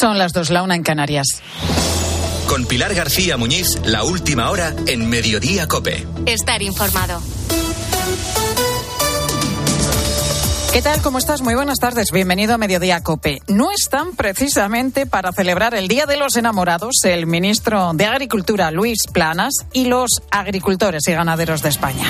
[0.00, 1.26] Son las dos, la una en Canarias.
[2.48, 6.06] Con Pilar García Muñiz, la última hora en Mediodía Cope.
[6.24, 7.20] Estar informado.
[10.72, 11.02] ¿Qué tal?
[11.02, 11.42] ¿Cómo estás?
[11.42, 12.12] Muy buenas tardes.
[12.12, 13.42] Bienvenido a Mediodía Cope.
[13.46, 19.00] No están precisamente para celebrar el Día de los Enamorados el ministro de Agricultura, Luis
[19.12, 22.06] Planas, y los agricultores y ganaderos de España.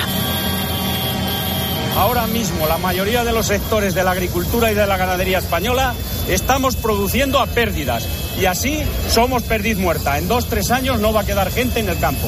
[1.95, 5.93] Ahora mismo la mayoría de los sectores de la agricultura y de la ganadería española
[6.27, 8.07] estamos produciendo a pérdidas
[8.39, 10.17] y así somos perdiz muerta.
[10.17, 12.27] En dos, tres años no va a quedar gente en el campo.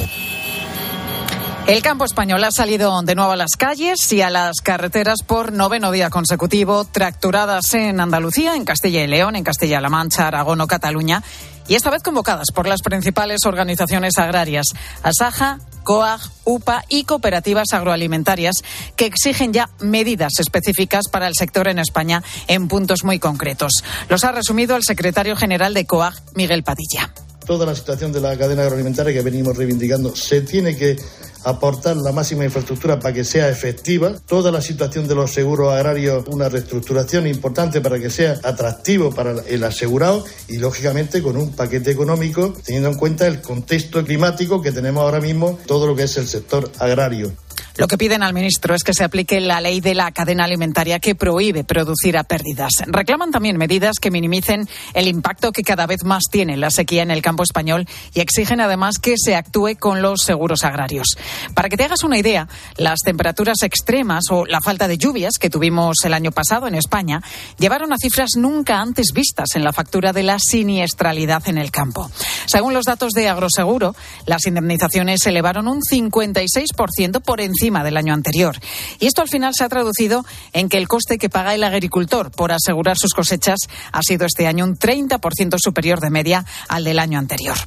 [1.66, 5.54] El campo español ha salido de nuevo a las calles y a las carreteras por
[5.54, 10.68] noveno día consecutivo, tracturadas en Andalucía, en Castilla y León, en Castilla-La Mancha, Aragón o
[10.68, 11.24] Cataluña,
[11.68, 14.68] y esta vez convocadas por las principales organizaciones agrarias,
[15.02, 18.56] Asaja, COAG, UPA y cooperativas agroalimentarias
[18.96, 23.84] que exigen ya medidas específicas para el sector en España en puntos muy concretos.
[24.10, 27.14] Los ha resumido el secretario general de COAG, Miguel Padilla.
[27.46, 30.96] Toda la situación de la cadena agroalimentaria que venimos reivindicando se tiene que
[31.44, 36.26] aportar la máxima infraestructura para que sea efectiva, toda la situación de los seguros agrarios,
[36.28, 41.92] una reestructuración importante para que sea atractivo para el asegurado y, lógicamente, con un paquete
[41.92, 46.18] económico teniendo en cuenta el contexto climático que tenemos ahora mismo, todo lo que es
[46.18, 47.34] el sector agrario.
[47.76, 51.00] Lo que piden al ministro es que se aplique la ley de la cadena alimentaria
[51.00, 52.72] que prohíbe producir a pérdidas.
[52.86, 57.10] Reclaman también medidas que minimicen el impacto que cada vez más tiene la sequía en
[57.10, 61.18] el campo español y exigen además que se actúe con los seguros agrarios.
[61.56, 65.50] Para que te hagas una idea, las temperaturas extremas o la falta de lluvias que
[65.50, 67.24] tuvimos el año pasado en España
[67.58, 72.12] llevaron a cifras nunca antes vistas en la factura de la siniestralidad en el campo.
[72.46, 73.96] Según los datos de Agroseguro,
[74.28, 78.60] las indemnizaciones se elevaron un 56% por encima del año anterior.
[79.00, 82.32] Y esto al final se ha traducido en que el coste que paga el agricultor
[82.32, 83.60] por asegurar sus cosechas
[83.92, 87.58] ha sido este año un 30% superior de media al del año anterior.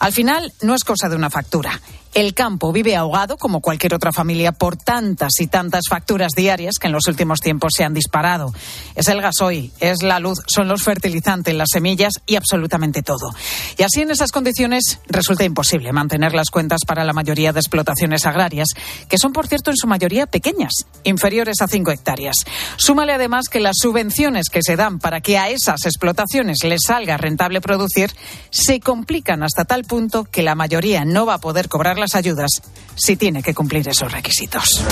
[0.00, 1.80] Al final no es cosa de una factura.
[2.14, 6.86] El campo vive ahogado, como cualquier otra familia, por tantas y tantas facturas diarias que
[6.86, 8.54] en los últimos tiempos se han disparado.
[8.94, 13.34] Es el gasoil, es la luz, son los fertilizantes, las semillas y absolutamente todo.
[13.76, 18.26] Y así en esas condiciones resulta imposible mantener las cuentas para la mayoría de explotaciones
[18.26, 18.68] agrarias,
[19.08, 20.72] que son, por cierto, en su mayoría pequeñas,
[21.02, 22.36] inferiores a 5 hectáreas.
[22.76, 27.16] Súmale además que las subvenciones que se dan para que a esas explotaciones les salga
[27.16, 28.12] rentable producir
[28.50, 32.50] se complican hasta tal punto que la mayoría no va a poder cobrar las ayudas
[32.94, 34.84] si tiene que cumplir esos requisitos.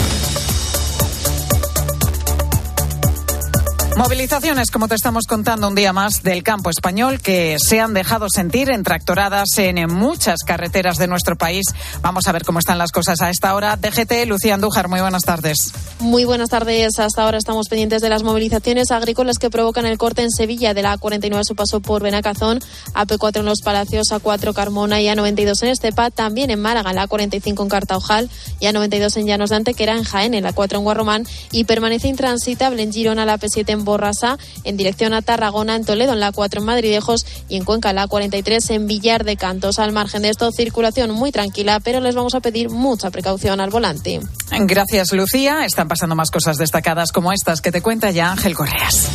[3.94, 8.28] Movilizaciones, como te estamos contando un día más, del campo español que se han dejado
[8.30, 11.66] sentir en tractoradas en muchas carreteras de nuestro país.
[12.00, 13.76] Vamos a ver cómo están las cosas a esta hora.
[13.76, 15.72] DGT, Lucía Andújar, muy buenas tardes.
[16.00, 16.98] Muy buenas tardes.
[16.98, 20.82] Hasta ahora estamos pendientes de las movilizaciones agrícolas que provocan el corte en Sevilla de
[20.82, 22.60] la A49 a su paso por Benacazón,
[22.94, 27.62] AP4 en Los Palacios, A4 Carmona y A92 en Estepa, también en Málaga, la A45
[27.62, 31.26] en Cartaojal y A92 en Llanos de Antequera, en Jaén, en la 4 en Guarromán
[31.50, 36.12] y permanece intransitable en Girona, la P7 en Borrasa, en dirección a Tarragona, en Toledo,
[36.12, 39.78] en la 4 en Madridejos y en Cuenca, la 43 en Villar de Cantos.
[39.78, 43.70] Al margen de esto, circulación muy tranquila, pero les vamos a pedir mucha precaución al
[43.70, 44.20] volante.
[44.50, 45.64] Gracias, Lucía.
[45.64, 49.08] Están pasando más cosas destacadas como estas que te cuenta ya Ángel Correas.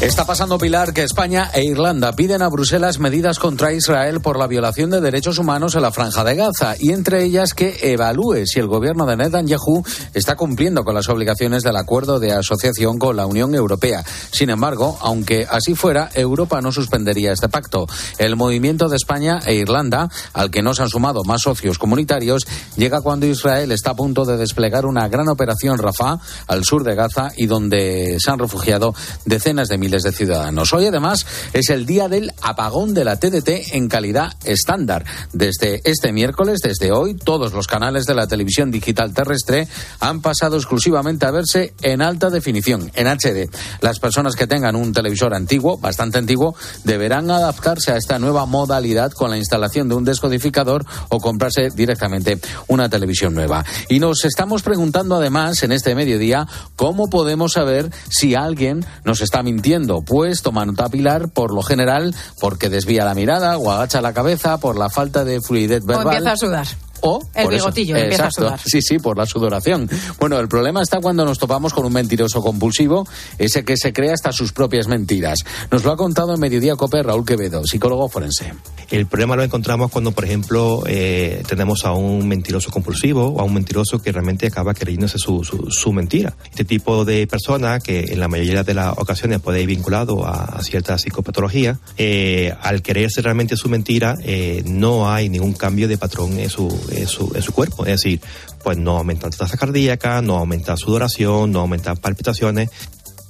[0.00, 4.46] Está pasando, Pilar, que España e Irlanda piden a Bruselas medidas contra Israel por la
[4.46, 8.60] violación de derechos humanos en la franja de Gaza y entre ellas que evalúe si
[8.60, 9.84] el gobierno de Netanyahu
[10.14, 13.99] está cumpliendo con las obligaciones del acuerdo de asociación con la Unión Europea.
[14.32, 17.86] Sin embargo, aunque así fuera, Europa no suspendería este pacto.
[18.18, 22.46] El movimiento de España e Irlanda, al que no se han sumado más socios comunitarios,
[22.76, 26.94] llega cuando Israel está a punto de desplegar una gran operación Rafah al sur de
[26.94, 28.94] Gaza y donde se han refugiado
[29.24, 30.72] decenas de miles de ciudadanos.
[30.72, 35.04] Hoy además es el día del apagón de la TDT en calidad estándar.
[35.32, 39.68] Desde este miércoles, desde hoy, todos los canales de la televisión digital terrestre
[40.00, 43.50] han pasado exclusivamente a verse en alta definición, en HD.
[43.90, 49.10] Las personas que tengan un televisor antiguo, bastante antiguo, deberán adaptarse a esta nueva modalidad
[49.10, 52.38] con la instalación de un descodificador o comprarse directamente
[52.68, 53.64] una televisión nueva.
[53.88, 59.42] Y nos estamos preguntando además en este mediodía cómo podemos saber si alguien nos está
[59.42, 64.14] mintiendo pues toma nota Pilar, por lo general, porque desvía la mirada o agacha la
[64.14, 66.06] cabeza por la falta de fluidez verbal.
[66.06, 66.66] O empieza a sudar.
[67.02, 68.60] O el bigotillo empieza a sudar.
[68.64, 69.88] Sí, sí, por la sudoración.
[70.18, 73.06] Bueno, el problema está cuando nos topamos con un mentiroso compulsivo,
[73.38, 75.40] ese que se crea hasta sus propias mentiras.
[75.70, 78.52] Nos lo ha contado en Mediodía Cope Raúl Quevedo, psicólogo forense.
[78.90, 83.44] El problema lo encontramos cuando, por ejemplo, eh, tenemos a un mentiroso compulsivo o a
[83.44, 86.34] un mentiroso que realmente acaba creyéndose su, su, mentira.
[86.50, 90.60] Este tipo de persona, que en la mayoría de las ocasiones puede ir vinculado a,
[90.62, 96.38] cierta psicopatología, eh, al creerse realmente su mentira, eh, no hay ningún cambio de patrón
[96.38, 97.84] en su, en su, en su cuerpo.
[97.84, 98.20] Es decir,
[98.62, 102.70] pues no aumenta la tasa cardíaca, no aumenta sudoración, no aumenta palpitaciones.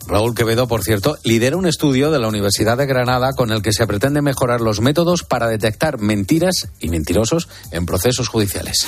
[0.07, 3.73] Raúl Quevedo, por cierto, lidera un estudio de la Universidad de Granada con el que
[3.73, 8.87] se pretende mejorar los métodos para detectar mentiras y mentirosos en procesos judiciales.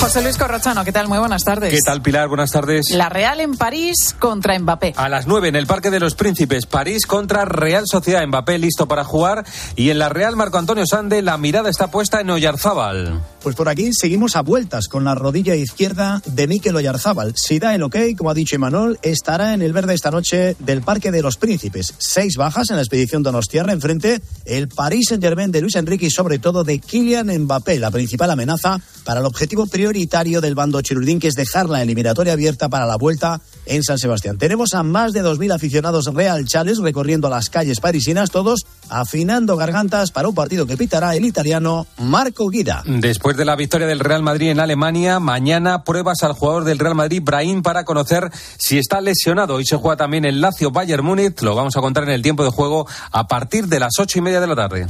[0.00, 1.08] José Luis Corrochano, ¿qué tal?
[1.08, 1.72] Muy buenas tardes.
[1.72, 2.28] ¿Qué tal, Pilar?
[2.28, 2.90] Buenas tardes.
[2.90, 4.94] La Real en París contra Mbappé.
[4.96, 8.24] A las 9 en el Parque de los Príncipes, París contra Real Sociedad.
[8.26, 9.44] Mbappé listo para jugar.
[9.74, 13.20] Y en la Real Marco Antonio Sande, la mirada está puesta en Oyarzábal.
[13.46, 17.36] Pues por aquí seguimos a vueltas con la rodilla izquierda de Mikel Oyarzábal.
[17.36, 20.82] Si da el ok, como ha dicho Emanuel, estará en el verde esta noche del
[20.82, 21.94] Parque de los Príncipes.
[21.96, 26.40] Seis bajas en la expedición Donostiarra enfrente el París Saint-Germain de Luis Enrique y sobre
[26.40, 31.28] todo de Kylian Mbappé, la principal amenaza para el objetivo prioritario del bando chirurdín, que
[31.28, 34.38] es dejar la eliminatoria abierta para la vuelta en San Sebastián.
[34.38, 40.10] Tenemos a más de 2.000 aficionados Real Chales recorriendo las calles parisinas, todos afinando gargantas
[40.10, 42.82] para un partido que pitará el italiano Marco Guida.
[42.86, 46.94] Después de la victoria del Real Madrid en Alemania, mañana pruebas al jugador del Real
[46.94, 49.54] Madrid, Brahim, para conocer si está lesionado.
[49.54, 51.40] Hoy se juega también el Lazio Bayern Múnich.
[51.42, 54.22] Lo vamos a contar en el tiempo de juego a partir de las ocho y
[54.22, 54.86] media de la tarde.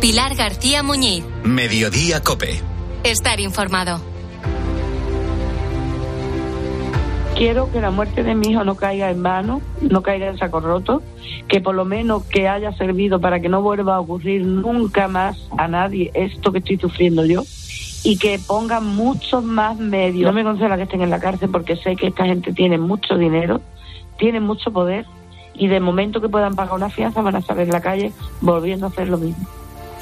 [0.00, 1.24] Pilar García Muñiz.
[1.44, 2.60] Mediodía Cope.
[3.02, 4.13] Estar informado.
[7.36, 10.60] Quiero que la muerte de mi hijo no caiga en vano, no caiga en saco
[10.60, 11.02] roto,
[11.48, 15.48] que por lo menos que haya servido para que no vuelva a ocurrir nunca más
[15.58, 17.42] a nadie esto que estoy sufriendo yo
[18.04, 20.26] y que pongan muchos más medios.
[20.28, 23.18] No me consuela que estén en la cárcel porque sé que esta gente tiene mucho
[23.18, 23.60] dinero,
[24.16, 25.04] tiene mucho poder
[25.54, 28.86] y de momento que puedan pagar una fianza van a estar en la calle volviendo
[28.86, 29.44] a hacer lo mismo.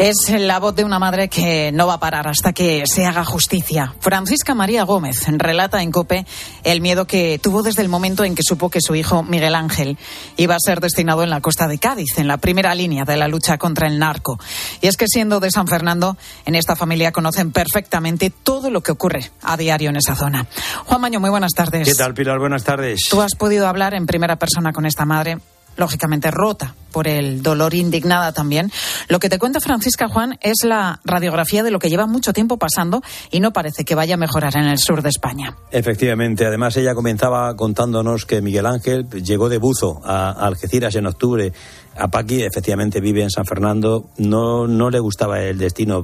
[0.03, 3.25] Es la voz de una madre que no va a parar hasta que se haga
[3.25, 3.95] justicia.
[4.01, 6.27] Francisca María Gómez relata en COPE
[6.65, 9.97] el miedo que tuvo desde el momento en que supo que su hijo Miguel Ángel
[10.37, 13.29] iba a ser destinado en la costa de Cádiz, en la primera línea de la
[13.29, 14.41] lucha contra el narco.
[14.81, 16.17] Y es que siendo de San Fernando,
[16.47, 20.49] en esta familia conocen perfectamente todo lo que ocurre a diario en esa zona.
[20.85, 21.87] Juan Maño, muy buenas tardes.
[21.87, 22.41] ¿Qué tal, Pilar?
[22.41, 23.03] Buenas tardes.
[23.09, 25.39] Tú has podido hablar en primera persona con esta madre
[25.77, 28.71] lógicamente rota por el dolor, indignada también.
[29.09, 32.59] Lo que te cuenta Francisca Juan es la radiografía de lo que lleva mucho tiempo
[32.59, 35.57] pasando y no parece que vaya a mejorar en el sur de España.
[35.71, 41.53] Efectivamente, además ella comenzaba contándonos que Miguel Ángel llegó de buzo a Algeciras en octubre.
[41.97, 46.03] A Paqui efectivamente vive en San Fernando, no, no le gustaba el destino,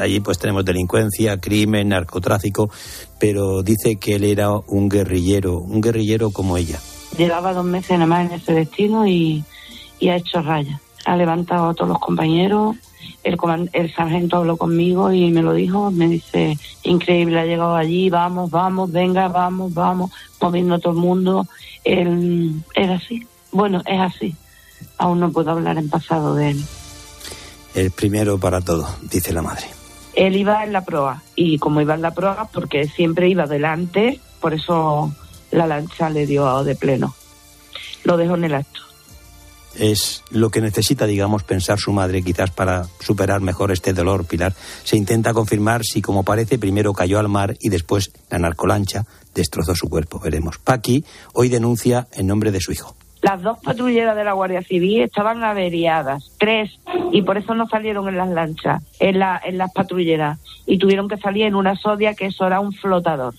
[0.00, 2.70] Allí pues tenemos delincuencia, crimen, narcotráfico,
[3.18, 6.78] pero dice que él era un guerrillero, un guerrillero como ella
[7.16, 9.44] Llevaba dos meses nada más en ese destino y,
[10.02, 10.80] ha hecho raya.
[11.06, 12.76] Ha levantado a todos los compañeros.
[13.22, 13.38] El,
[13.72, 15.90] el sargento habló conmigo y me lo dijo.
[15.90, 20.98] Me dice, increíble, ha llegado allí, vamos, vamos, venga, vamos, vamos, moviendo a todo el
[20.98, 21.46] mundo.
[21.84, 23.26] Él era así.
[23.52, 24.34] Bueno, es así.
[24.98, 26.64] Aún no puedo hablar en pasado de él.
[27.74, 29.66] El primero para todo, dice la madre.
[30.14, 34.20] Él iba en la proa y como iba en la proa, porque siempre iba adelante,
[34.40, 35.12] por eso
[35.54, 37.14] la lancha le dio de pleno.
[38.04, 38.80] Lo dejó en el acto.
[39.76, 44.54] Es lo que necesita, digamos, pensar su madre, quizás para superar mejor este dolor, Pilar.
[44.84, 49.04] Se intenta confirmar si, como parece, primero cayó al mar y después la narcolancha
[49.34, 50.20] destrozó su cuerpo.
[50.20, 50.58] Veremos.
[50.58, 52.94] Paqui hoy denuncia en nombre de su hijo.
[53.24, 56.72] Las dos patrulleras de la Guardia Civil estaban averiadas, tres,
[57.10, 61.08] y por eso no salieron en las lanchas, en, la, en las patrulleras, y tuvieron
[61.08, 63.32] que salir en una sodia que eso era un flotador.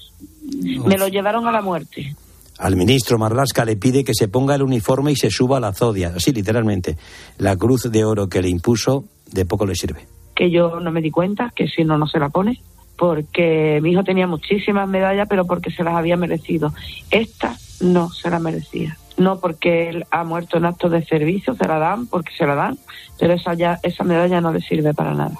[0.87, 2.15] Me lo llevaron a la muerte.
[2.57, 5.71] Al ministro Marlasca le pide que se ponga el uniforme y se suba a la
[5.71, 6.97] zodia, así literalmente.
[7.37, 10.07] La cruz de oro que le impuso de poco le sirve.
[10.35, 12.59] Que yo no me di cuenta, que si no, no se la pone,
[12.97, 16.73] porque mi hijo tenía muchísimas medallas, pero porque se las había merecido.
[17.11, 18.97] Esta no se la merecía.
[19.17, 22.55] No porque él ha muerto en actos de servicio, se la dan porque se la
[22.55, 22.77] dan,
[23.17, 25.35] pero esa, ya, esa medalla no le sirve para nada.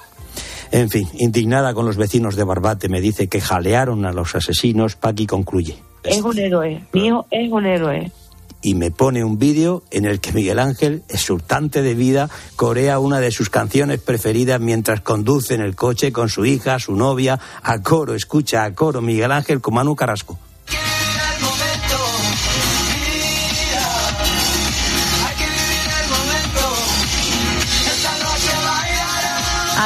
[0.71, 4.95] En fin, indignada con los vecinos de Barbate, me dice que jalearon a los asesinos.
[4.95, 5.77] Paqui concluye.
[6.03, 8.11] Es un héroe, mi hijo es un héroe.
[8.61, 13.19] Y me pone un vídeo en el que Miguel Ángel, exultante de vida, corea una
[13.19, 17.81] de sus canciones preferidas mientras conduce en el coche con su hija, su novia, a
[17.81, 20.39] coro, escucha a coro Miguel Ángel con Manu Carrasco.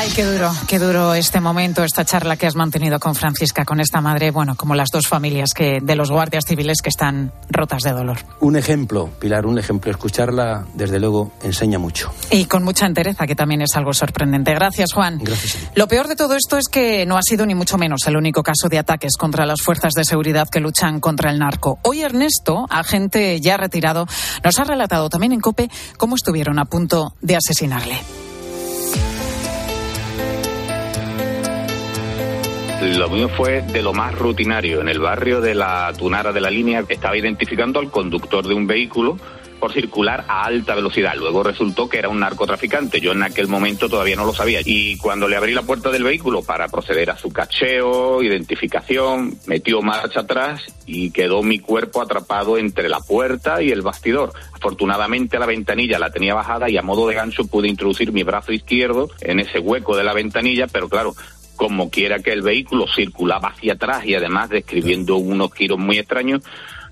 [0.02, 3.82] Ay, qué duro, qué duro este momento, esta charla que has mantenido con Francisca, con
[3.82, 7.84] esta madre, bueno, como las dos familias que de los guardias civiles que están rotas
[7.84, 8.20] de dolor.
[8.40, 9.92] Un ejemplo, Pilar, un ejemplo.
[9.92, 12.14] Escucharla, desde luego, enseña mucho.
[12.32, 14.54] Y con mucha entereza, que también es algo sorprendente.
[14.54, 15.20] Gracias, Juan.
[15.22, 15.58] Gracias.
[15.76, 18.42] Lo peor de todo esto es que no ha sido ni mucho menos el único
[18.42, 21.78] caso de ataques contra las fuerzas de seguridad que luchan contra el narco.
[21.84, 24.08] Hoy Ernesto, agente ya retirado,
[24.46, 28.02] nos ha relatado también en COPE cómo estuvieron a punto de asesinarle.
[32.98, 34.82] Lo mío fue de lo más rutinario.
[34.82, 38.68] En el barrio de la Tunara de la línea estaba identificando al conductor de un
[38.68, 39.18] vehículo
[39.60, 41.14] por circular a alta velocidad.
[41.16, 43.00] Luego resultó que era un narcotraficante.
[43.00, 44.62] Yo en aquel momento todavía no lo sabía.
[44.64, 49.82] Y cuando le abrí la puerta del vehículo para proceder a su cacheo, identificación, metió
[49.82, 54.32] marcha atrás y quedó mi cuerpo atrapado entre la puerta y el bastidor.
[54.54, 58.52] Afortunadamente la ventanilla la tenía bajada y a modo de gancho pude introducir mi brazo
[58.52, 61.16] izquierdo en ese hueco de la ventanilla, pero claro,
[61.60, 66.42] como quiera que el vehículo circulaba hacia atrás y además describiendo unos giros muy extraños,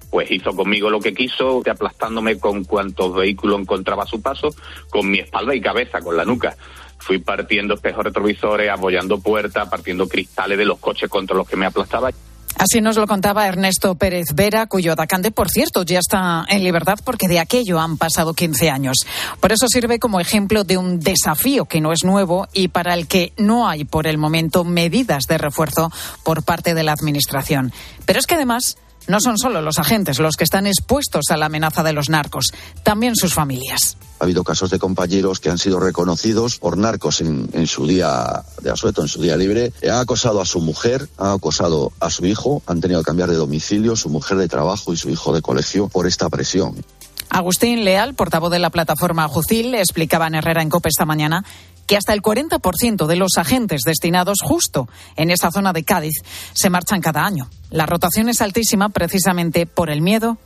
[0.09, 4.49] pues hizo conmigo lo que quiso, aplastándome con cuantos vehículos encontraba a su paso,
[4.89, 6.57] con mi espalda y cabeza, con la nuca.
[6.97, 11.65] Fui partiendo espejos retrovisores, apoyando puertas, partiendo cristales de los coches contra los que me
[11.65, 12.11] aplastaba.
[12.57, 16.97] Así nos lo contaba Ernesto Pérez Vera, cuyo atacante, por cierto, ya está en libertad
[17.03, 18.97] porque de aquello han pasado 15 años.
[19.39, 23.07] Por eso sirve como ejemplo de un desafío que no es nuevo y para el
[23.07, 25.91] que no hay por el momento medidas de refuerzo
[26.23, 27.71] por parte de la Administración.
[28.05, 31.45] Pero es que además no son solo los agentes los que están expuestos a la
[31.45, 32.47] amenaza de los narcos,
[32.81, 33.97] también sus familias.
[34.19, 38.71] Ha habido casos de compañeros que han sido reconocidos por narcos en, su día de
[38.71, 39.71] asueto, en su día libre.
[39.89, 43.35] Ha acosado a su mujer, ha acosado a su hijo, han tenido que cambiar de
[43.35, 46.83] domicilio, su mujer de trabajo y su hijo de colegio por esta presión.
[47.29, 51.43] Agustín Leal, portavoz de la plataforma Jucil, explicaba en Herrera en COPE esta mañana
[51.87, 56.21] que hasta el 40% de los agentes destinados justo en esa zona de Cádiz
[56.53, 57.49] se marchan cada año.
[57.71, 60.37] La rotación es altísima precisamente por el miedo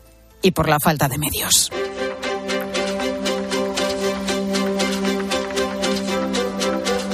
[0.42, 1.72] y por la falta de medios.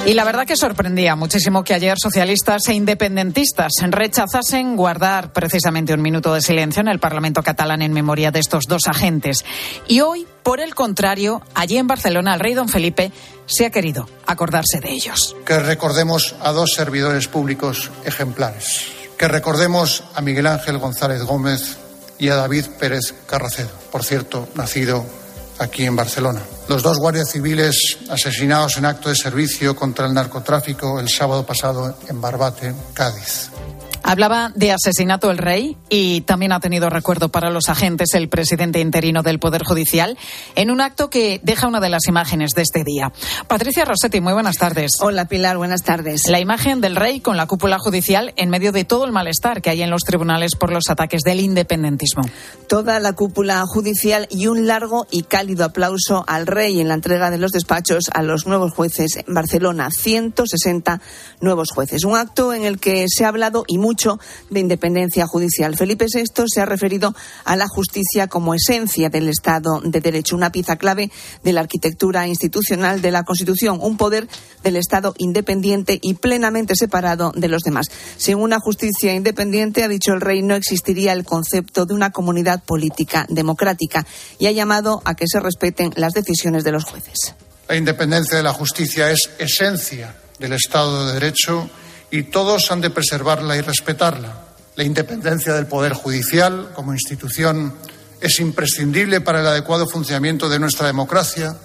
[0.08, 6.02] Y la verdad que sorprendía muchísimo que ayer socialistas e independentistas rechazasen guardar precisamente un
[6.02, 9.44] minuto de silencio en el Parlamento catalán en memoria de estos dos agentes.
[9.86, 13.12] Y hoy, por el contrario, allí en Barcelona, el rey don Felipe
[13.48, 15.36] se ha querido acordarse de ellos.
[15.46, 18.84] Que recordemos a dos servidores públicos ejemplares.
[19.18, 21.80] Que recordemos a Miguel Ángel González Gómez
[22.18, 25.06] y a David Pérez Carracedo, por cierto, nacido
[25.60, 26.42] aquí en Barcelona.
[26.68, 31.98] Los dos guardias civiles asesinados en acto de servicio contra el narcotráfico el sábado pasado
[32.08, 33.50] en Barbate, Cádiz.
[34.10, 38.80] Hablaba de asesinato el rey y también ha tenido recuerdo para los agentes el presidente
[38.80, 40.18] interino del Poder Judicial
[40.56, 43.12] en un acto que deja una de las imágenes de este día.
[43.50, 44.94] Patricia Rossetti, muy buenas tardes.
[45.02, 46.22] Hola Pilar, buenas tardes.
[46.30, 49.72] La imagen del rey con la cúpula judicial en medio de todo el malestar que
[49.72, 52.24] hay en los tribunales por los ataques del independentismo.
[52.70, 57.30] Toda la cúpula judicial y un largo y cálido aplauso al rey en la entrega
[57.30, 59.90] de los despachos a los nuevos jueces en Barcelona.
[59.92, 61.02] 160
[61.42, 62.06] nuevos jueces.
[62.06, 63.78] Un acto en el que se ha hablado y
[64.50, 65.76] de independencia judicial.
[65.76, 70.52] Felipe VI se ha referido a la justicia como esencia del Estado de Derecho, una
[70.52, 71.12] pieza clave
[71.44, 74.28] de la arquitectura institucional de la Constitución, un poder
[74.64, 77.88] del Estado independiente y plenamente separado de los demás.
[78.18, 82.64] Sin una justicia independiente, ha dicho el rey, no existiría el concepto de una comunidad
[82.64, 84.06] política democrática
[84.38, 87.34] y ha llamado a que se respeten las decisiones de los jueces.
[87.68, 91.70] La independencia de la justicia es esencia del Estado de Derecho
[92.12, 94.44] y todos han de preservarla y respetarla.
[94.76, 97.74] La independencia del Poder Judicial como institución
[98.22, 101.56] es imprescindible para el adecuado funcionamiento de nuestra democracia,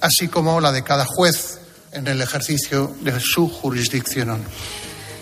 [0.00, 1.58] así como la de cada juez
[1.92, 4.42] en el ejercicio de su jurisdicción.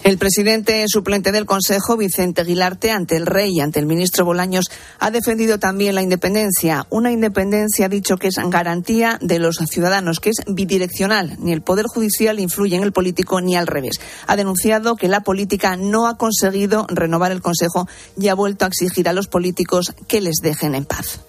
[0.03, 4.71] El presidente suplente del Consejo, Vicente Aguilarte, ante el rey y ante el ministro Bolaños,
[4.99, 6.87] ha defendido también la independencia.
[6.89, 11.37] Una independencia, ha dicho, que es garantía de los ciudadanos, que es bidireccional.
[11.39, 14.01] Ni el Poder Judicial influye en el político ni al revés.
[14.27, 17.87] Ha denunciado que la política no ha conseguido renovar el Consejo
[18.19, 21.21] y ha vuelto a exigir a los políticos que les dejen en paz.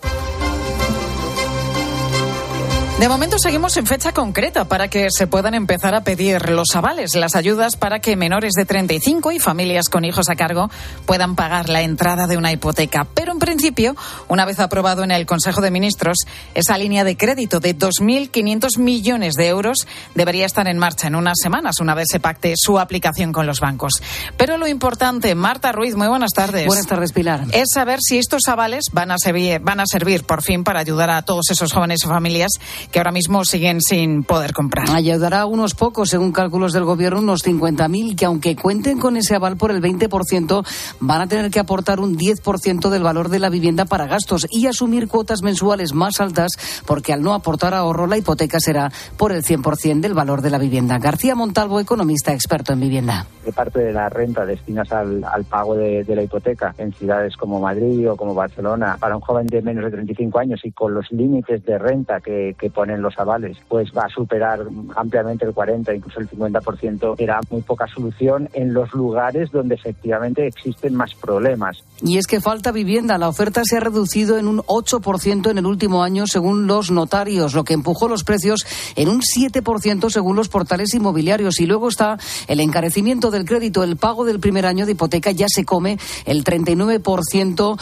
[3.01, 7.15] De momento seguimos en fecha concreta para que se puedan empezar a pedir los avales,
[7.15, 10.69] las ayudas para que menores de 35 y familias con hijos a cargo
[11.07, 13.07] puedan pagar la entrada de una hipoteca.
[13.15, 13.95] Pero en principio,
[14.27, 16.19] una vez aprobado en el Consejo de Ministros,
[16.53, 21.39] esa línea de crédito de 2.500 millones de euros debería estar en marcha en unas
[21.41, 23.93] semanas, una vez se pacte su aplicación con los bancos.
[24.37, 26.67] Pero lo importante, Marta Ruiz, muy buenas tardes.
[26.67, 27.45] Buenas tardes, Pilar.
[27.51, 31.09] Es saber si estos avales van a servir, van a servir por fin para ayudar
[31.09, 32.51] a todos esos jóvenes y familias
[32.91, 34.89] que ahora mismo siguen sin poder comprar.
[34.91, 39.35] Ayudará a unos pocos, según cálculos del gobierno, unos 50.000 que aunque cuenten con ese
[39.35, 40.65] aval por el 20%,
[40.99, 44.67] van a tener que aportar un 10% del valor de la vivienda para gastos y
[44.67, 46.51] asumir cuotas mensuales más altas
[46.85, 50.57] porque al no aportar ahorro la hipoteca será por el 100% del valor de la
[50.57, 50.99] vivienda.
[50.99, 53.25] García Montalvo, economista experto en vivienda.
[53.43, 57.59] ¿Qué parte de la renta destinas al, pago de, de, la hipoteca en ciudades como
[57.59, 61.11] Madrid o como Barcelona para un joven de menos de 35 años y con los
[61.11, 64.59] límites de renta que, que ponen los avales, pues va a superar
[64.95, 67.13] ampliamente el 40, incluso el 50%?
[67.19, 71.77] Era muy poca solución en los lugares donde efectivamente existen más problemas.
[72.01, 73.19] Y es que falta vivienda.
[73.19, 77.53] La oferta se ha reducido en un 8% en el último año, según los notarios,
[77.53, 81.59] lo que empujó los precios en un 7% según los portales inmobiliarios.
[81.59, 83.83] Y luego está el encarecimiento del crédito.
[83.83, 87.79] El pago del primer año de hipoteca ya se come el 39%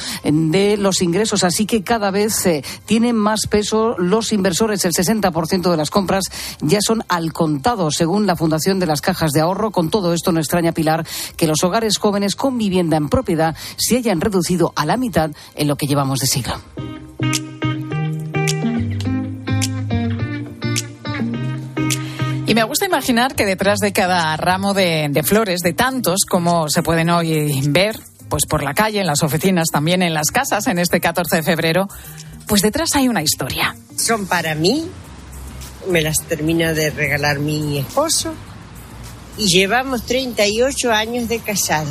[0.51, 1.45] de los ingresos.
[1.45, 4.83] Así que cada vez eh, tienen más peso los inversores.
[4.89, 6.23] El 60% de las compras
[6.61, 9.69] ya son al contado, según la Fundación de las Cajas de Ahorro.
[9.69, 11.05] Con todo esto, no extraña, Pilar,
[11.37, 15.67] que los hogares jóvenes con vivienda en propiedad se hayan reducido a la mitad en
[15.67, 16.55] lo que llevamos de siglo.
[22.47, 26.67] Y me gusta imaginar que detrás de cada ramo de, de, flores, de tantos como
[26.67, 30.65] se pueden hoy ver, pues por la calle, en las oficinas, también en las casas,
[30.65, 31.87] en este 14 de febrero,
[32.49, 33.75] pues detrás hay una historia.
[33.95, 34.89] Son para mí,
[35.87, 38.33] me las termina de regalar mi esposo,
[39.37, 41.89] y llevamos 38 años de casado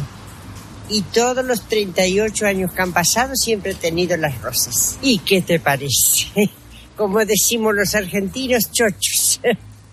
[0.90, 4.98] y todos los 38 años que han pasado siempre he tenido las rosas.
[5.00, 6.50] ¿Y qué te parece?
[6.96, 9.40] Como decimos los argentinos, chochos.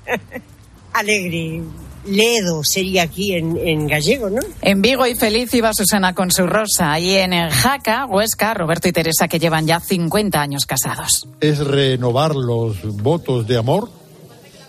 [0.93, 1.61] Alegre.
[2.05, 4.41] Ledo sería aquí en, gallego, ¿no?
[4.61, 6.99] En Vigo y Feliz iba Susana con su rosa.
[6.99, 11.27] Y en Jaca, Huesca, Roberto y Teresa, que llevan ya 50 años casados.
[11.39, 13.89] Es renovar los votos de amor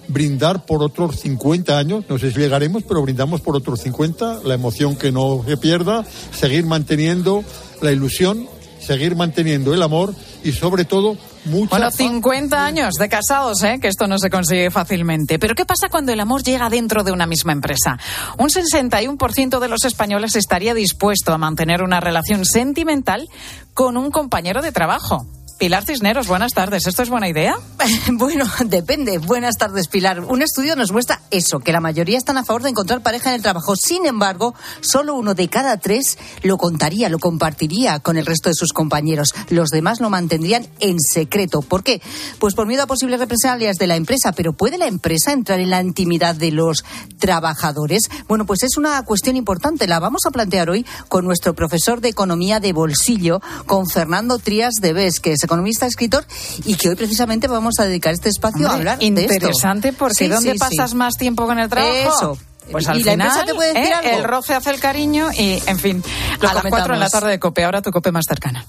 [0.08, 4.54] brindar por otros 50 años, no sé si llegaremos, pero brindamos por otros 50, la
[4.54, 7.44] emoción que no se pierda, seguir manteniendo
[7.82, 8.48] la ilusión,
[8.86, 10.14] seguir manteniendo el amor
[10.44, 13.78] y sobre todo mucha Bueno, 50 años de casados, ¿eh?
[13.80, 15.38] que esto no se consigue fácilmente.
[15.38, 17.98] Pero ¿qué pasa cuando el amor llega dentro de una misma empresa?
[18.38, 23.28] Un 61% de los españoles estaría dispuesto a mantener una relación sentimental
[23.74, 25.26] con un compañero de trabajo.
[25.58, 26.86] Pilar Cisneros, buenas tardes.
[26.86, 27.56] ¿Esto es buena idea?
[28.12, 29.16] bueno, depende.
[29.16, 30.20] Buenas tardes, Pilar.
[30.20, 33.36] Un estudio nos muestra eso, que la mayoría están a favor de encontrar pareja en
[33.36, 33.74] el trabajo.
[33.74, 38.54] Sin embargo, solo uno de cada tres lo contaría, lo compartiría con el resto de
[38.54, 39.32] sus compañeros.
[39.48, 41.62] Los demás lo mantendrían en secreto.
[41.62, 42.02] ¿Por qué?
[42.38, 44.32] Pues por miedo a posibles represalias de la empresa.
[44.32, 46.84] Pero ¿puede la empresa entrar en la intimidad de los
[47.18, 48.10] trabajadores?
[48.28, 49.86] Bueno, pues es una cuestión importante.
[49.86, 54.74] La vamos a plantear hoy con nuestro profesor de Economía de Bolsillo, con Fernando Trías
[54.82, 56.24] de Bes, que es economista, escritor,
[56.64, 59.22] y que hoy precisamente vamos a dedicar este espacio a hablar de esto.
[59.22, 62.36] Interesante, porque ¿dónde pasas más tiempo con el trabajo?
[62.36, 62.38] Eso.
[62.70, 64.16] Pues al final, te puede decir ¿eh?
[64.16, 66.02] el roce hace el cariño y, en fin,
[66.40, 68.66] a las cuatro en la tarde de COPE, ahora tu COPE más cercana.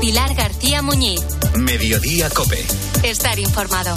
[0.00, 1.20] Pilar García Muñiz.
[1.56, 2.64] Mediodía COPE.
[3.02, 3.94] Estar informado.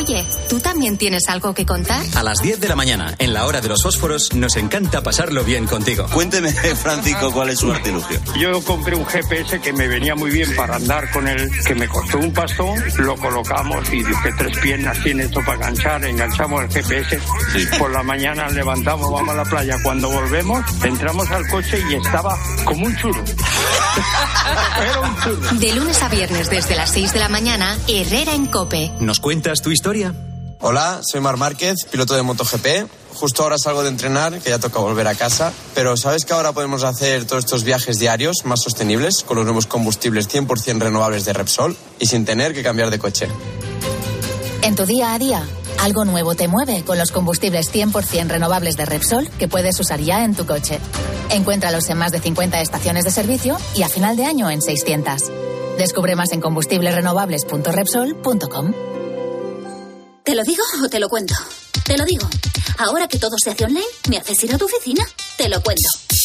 [0.00, 2.02] Oye, ¿tú también tienes algo que contar?
[2.14, 5.44] A las 10 de la mañana, en la hora de los fósforos, nos encanta pasarlo
[5.44, 6.06] bien contigo.
[6.10, 8.18] Cuénteme, Francisco, cuál es su artilugio.
[8.38, 11.86] Yo compré un GPS que me venía muy bien para andar con él, que me
[11.86, 16.70] costó un pastón, lo colocamos y dije, tres piernas tiene esto para enganchar, enganchamos el
[16.70, 17.20] GPS.
[17.78, 19.76] Por la mañana levantamos, vamos a la playa.
[19.82, 23.22] Cuando volvemos, entramos al coche y estaba como un churro.
[24.80, 25.58] Era un churro.
[25.58, 28.90] De lunes a viernes, desde las 6 de la mañana, Herrera en Cope.
[28.98, 29.89] ¿Nos cuentas tu historia?
[30.60, 32.88] Hola, soy Mar Márquez, piloto de MotoGP.
[33.14, 35.52] Justo ahora salgo de entrenar, que ya toca volver a casa.
[35.74, 39.66] Pero ¿sabes que ahora podemos hacer todos estos viajes diarios más sostenibles con los nuevos
[39.66, 43.26] combustibles 100% renovables de Repsol y sin tener que cambiar de coche?
[44.62, 45.42] En tu día a día,
[45.80, 50.24] algo nuevo te mueve con los combustibles 100% renovables de Repsol que puedes usar ya
[50.24, 50.78] en tu coche.
[51.30, 55.32] Encuéntralos en más de 50 estaciones de servicio y a final de año en 600.
[55.78, 58.99] Descubre más en combustiblesrenovables.repsol.com.
[60.30, 61.34] ¿Te lo digo o te lo cuento?
[61.84, 62.24] Te lo digo.
[62.78, 65.04] Ahora que todo se hace online, ¿me haces ir a tu oficina?
[65.36, 65.82] Te lo cuento.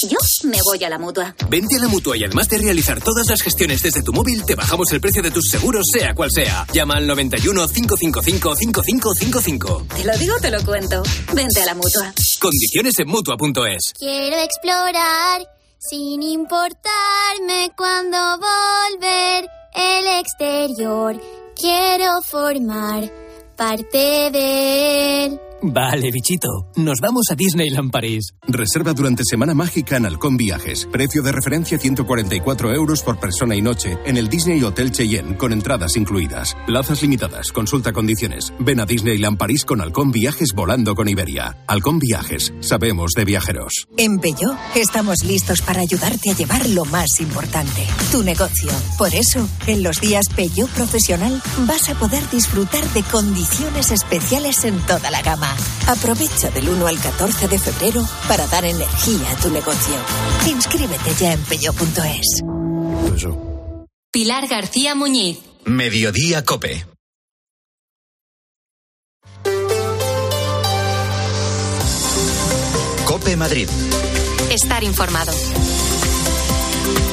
[0.07, 1.35] Yo me voy a la mutua.
[1.49, 4.53] Vente a la mutua y además de realizar todas las gestiones desde tu móvil, te
[4.53, 6.67] bajamos el precio de tus seguros, sea cual sea.
[6.71, 9.87] Llama al 91 555 5555.
[9.95, 11.01] Te lo digo, te lo cuento.
[11.33, 12.13] Vente a la mutua.
[12.39, 13.93] Condiciones en mutua.es.
[13.97, 15.47] Quiero explorar
[15.79, 21.19] sin importarme cuando volver el exterior.
[21.55, 23.24] Quiero formar
[23.55, 25.44] parte de él.
[25.61, 26.67] Vale, bichito.
[26.75, 28.33] Nos vamos a Disneyland París.
[28.47, 30.87] Reserva durante Semana Mágica en Halcón Viajes.
[30.91, 35.53] Precio de referencia 144 euros por persona y noche en el Disney Hotel Cheyenne, con
[35.53, 36.55] entradas incluidas.
[36.67, 37.51] Plazas limitadas.
[37.51, 38.53] Consulta condiciones.
[38.59, 41.57] Ven a Disneyland París con Halcón Viajes volando con Iberia.
[41.67, 42.53] Halcón Viajes.
[42.59, 43.87] Sabemos de viajeros.
[43.97, 48.71] En Peugeot estamos listos para ayudarte a llevar lo más importante, tu negocio.
[48.97, 54.77] Por eso, en los días Peugeot Profesional vas a poder disfrutar de condiciones especiales en
[54.85, 55.44] toda la gama.
[55.87, 59.95] Aprovecha del 1 al 14 de febrero para dar energía a tu negocio.
[60.47, 62.43] Inscríbete ya en peyo.es.
[64.11, 65.39] Pilar García Muñiz.
[65.65, 66.85] Mediodía Cope.
[73.05, 73.69] Cope Madrid.
[74.51, 75.31] Estar informado.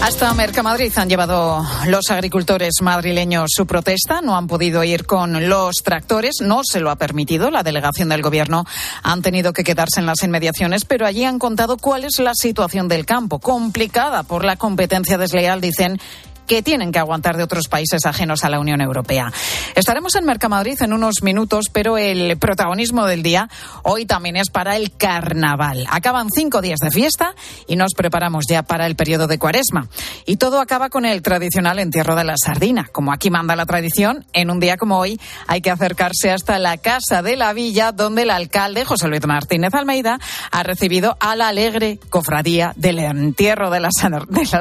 [0.03, 4.21] Hasta Mercamadrid han llevado los agricultores madrileños su protesta.
[4.21, 6.41] No han podido ir con los tractores.
[6.41, 7.51] No se lo ha permitido.
[7.51, 8.65] La delegación del Gobierno
[9.05, 12.89] han tenido que quedarse en las inmediaciones, pero allí han contado cuál es la situación
[12.89, 13.39] del campo.
[13.39, 16.01] Complicada por la competencia desleal, dicen
[16.47, 19.33] que tienen que aguantar de otros países ajenos a la Unión Europea.
[19.75, 23.49] Estaremos en Mercamadrid en unos minutos, pero el protagonismo del día
[23.83, 25.87] hoy también es para el carnaval.
[25.91, 27.35] Acaban cinco días de fiesta
[27.67, 29.89] y nos preparamos ya para el periodo de cuaresma.
[30.27, 32.89] Y todo acaba con el tradicional entierro de la sardina.
[32.93, 36.77] Como aquí manda la tradición, en un día como hoy hay que acercarse hasta la
[36.79, 40.19] Casa de la Villa, donde el alcalde José Luis Martínez Almeida
[40.51, 43.91] ha recibido a la alegre cofradía del entierro de la,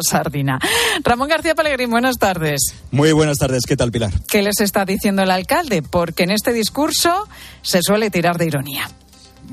[0.01, 0.59] sardina.
[1.03, 1.55] Ramón García
[1.87, 2.73] buenas tardes.
[2.91, 4.11] Muy buenas tardes, ¿qué tal Pilar?
[4.27, 5.81] ¿Qué les está diciendo el alcalde?
[5.81, 7.27] Porque en este discurso
[7.61, 8.89] se suele tirar de ironía.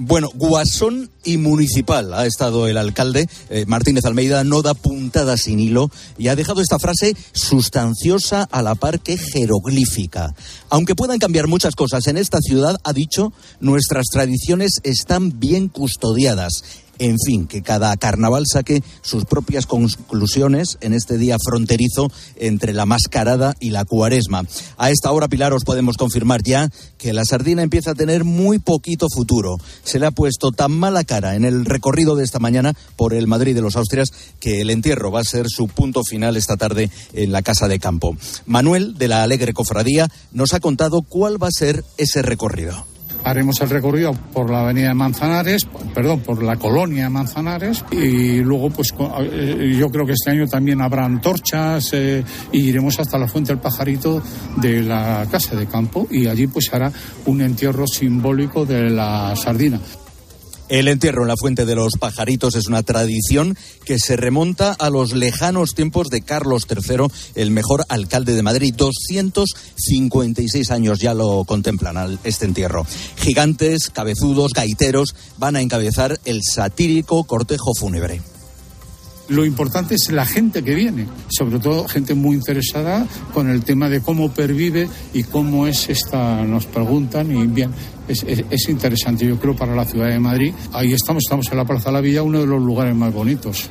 [0.01, 3.29] Bueno, guasón y municipal ha estado el alcalde.
[3.51, 8.63] Eh, Martínez Almeida no da puntada sin hilo y ha dejado esta frase sustanciosa a
[8.63, 10.35] la par que jeroglífica.
[10.71, 16.63] Aunque puedan cambiar muchas cosas en esta ciudad, ha dicho, nuestras tradiciones están bien custodiadas
[16.99, 22.87] en fin, que cada carnaval saque sus propias conclusiones en este día fronterizo entre la
[22.87, 24.45] mascarada y la cuaresma.
[24.77, 28.59] A esta hora, Pilar, os podemos confirmar ya que la sardina empieza a tener muy
[28.59, 29.59] poquito futuro.
[29.85, 33.27] Se le ha puesto tan mala cara en el recorrido de esta mañana por el
[33.27, 34.09] Madrid de los Austrias
[34.41, 37.79] que el entierro va a ser su punto final esta tarde en la Casa de
[37.79, 38.17] Campo.
[38.47, 43.61] Manuel, de la Alegre Cofradía, nos ha contado cuál va a ser ese recorrido haremos
[43.61, 48.71] el recorrido por la avenida de Manzanares, perdón, por la colonia de Manzanares y luego
[48.71, 53.53] pues eh, yo creo que este año también habrá antorchas e iremos hasta la Fuente
[53.53, 54.23] del Pajarito
[54.57, 56.93] de la Casa de Campo y allí pues hará
[57.27, 59.79] un entierro simbólico de la sardina.
[60.69, 64.91] El entierro en la Fuente de los Pajaritos es una tradición que se remonta a
[64.91, 68.75] los lejanos tiempos de Carlos III, el mejor alcalde de Madrid.
[68.77, 72.87] 256 años ya lo contemplan este entierro.
[73.17, 78.21] Gigantes, cabezudos, gaiteros van a encabezar el satírico cortejo fúnebre.
[79.29, 83.91] Lo importante es la gente que viene, sobre todo gente muy interesada con el tema
[83.91, 87.71] de cómo pervive y cómo es esta, nos preguntan y bien,
[88.09, 90.55] es, interesante yo creo para la ciudad de Madrid.
[90.73, 93.71] Ahí estamos, estamos en la Plaza de la Villa, uno de los lugares más bonitos.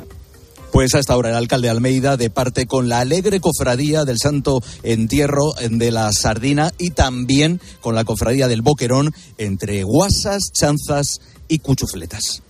[0.72, 5.54] Pues hasta ahora el alcalde Almeida de parte con la alegre cofradía del Santo Entierro
[5.72, 12.43] de la Sardina y también con la cofradía del Boquerón entre guasas, chanzas y cuchufletas.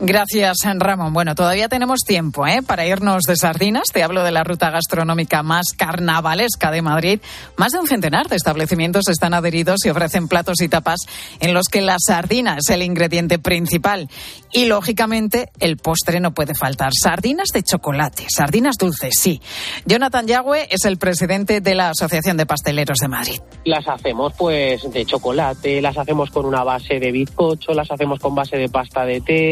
[0.00, 1.12] Gracias, Ramón.
[1.12, 2.60] Bueno, todavía tenemos tiempo ¿eh?
[2.66, 3.84] para irnos de sardinas.
[3.92, 7.20] Te hablo de la ruta gastronómica más carnavalesca de Madrid.
[7.56, 11.00] Más de un centenar de establecimientos están adheridos y ofrecen platos y tapas
[11.40, 14.08] en los que la sardina es el ingrediente principal.
[14.52, 16.92] Y, lógicamente, el postre no puede faltar.
[17.00, 19.40] Sardinas de chocolate, sardinas dulces, sí.
[19.86, 23.40] Jonathan Yagüe es el presidente de la Asociación de Pasteleros de Madrid.
[23.64, 28.34] Las hacemos, pues, de chocolate, las hacemos con una base de bizcocho, las hacemos con
[28.34, 29.51] base de pasta de té,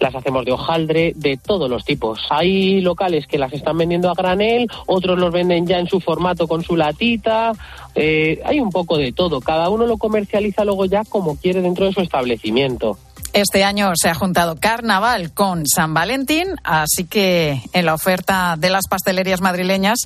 [0.00, 2.20] las hacemos de hojaldre, de todos los tipos.
[2.30, 6.48] Hay locales que las están vendiendo a granel, otros los venden ya en su formato
[6.48, 7.52] con su latita,
[7.94, 9.40] eh, hay un poco de todo.
[9.40, 12.98] Cada uno lo comercializa luego ya como quiere dentro de su establecimiento.
[13.34, 18.70] Este año se ha juntado Carnaval con San Valentín, así que en la oferta de
[18.70, 19.98] las pastelerías madrileñas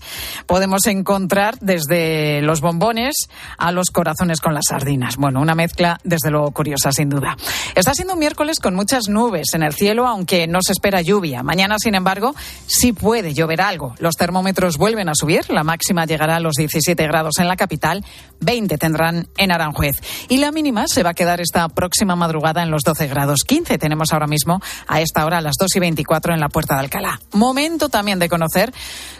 [0.46, 5.16] podemos encontrar desde los bombones a los corazones con las sardinas.
[5.16, 7.36] Bueno, una mezcla desde luego curiosa, sin duda.
[7.74, 11.42] Está siendo un miércoles con muchas nubes en el cielo, aunque no se espera lluvia.
[11.42, 12.34] Mañana, sin embargo,
[12.66, 13.94] sí puede llover algo.
[13.98, 18.04] Los termómetros vuelven a subir, la máxima llegará a los 17 grados en la capital,
[18.40, 20.02] 20 tendrán en Aranjuez.
[20.28, 23.78] Y la mínima se va a quedar esta próxima madrugada en los 12 grados 15.
[23.78, 26.80] Tenemos ahora mismo a esta hora a las 2 y 24 en la Puerta de
[26.80, 27.20] Alcalá.
[27.32, 28.72] Momento también de conocer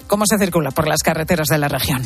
[0.07, 2.03] cómo se circula por las carreteras de la región.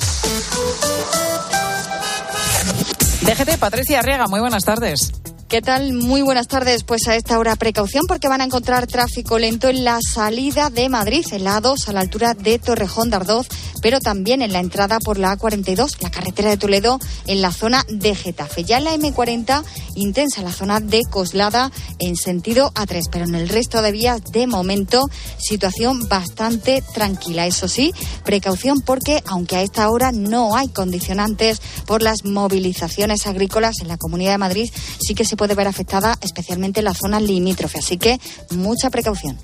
[3.22, 5.12] DGT, Patricia Arriaga, muy buenas tardes.
[5.48, 5.92] ¿Qué tal?
[5.92, 6.82] Muy buenas tardes.
[6.82, 10.88] Pues a esta hora precaución porque van a encontrar tráfico lento en la salida de
[10.88, 13.46] Madrid, en la A2 a la altura de Torrejón de Ardoz,
[13.86, 17.84] pero también en la entrada por la A42, la carretera de Toledo, en la zona
[17.88, 18.64] de Getafe.
[18.64, 19.62] Ya en la M40,
[19.94, 21.70] intensa la zona de Coslada
[22.00, 27.46] en sentido A3, pero en el resto de vías, de momento, situación bastante tranquila.
[27.46, 27.94] Eso sí,
[28.24, 33.98] precaución porque, aunque a esta hora no hay condicionantes por las movilizaciones agrícolas en la
[33.98, 34.68] Comunidad de Madrid,
[34.98, 37.78] sí que se puede ver afectada especialmente la zona limítrofe.
[37.78, 38.18] Así que
[38.50, 39.38] mucha precaución.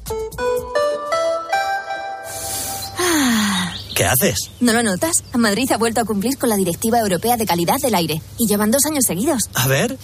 [4.02, 4.50] ¿Qué haces?
[4.58, 5.22] ¿No lo notas?
[5.32, 8.72] Madrid ha vuelto a cumplir con la Directiva Europea de Calidad del Aire y llevan
[8.72, 9.42] dos años seguidos.
[9.54, 9.96] A ver.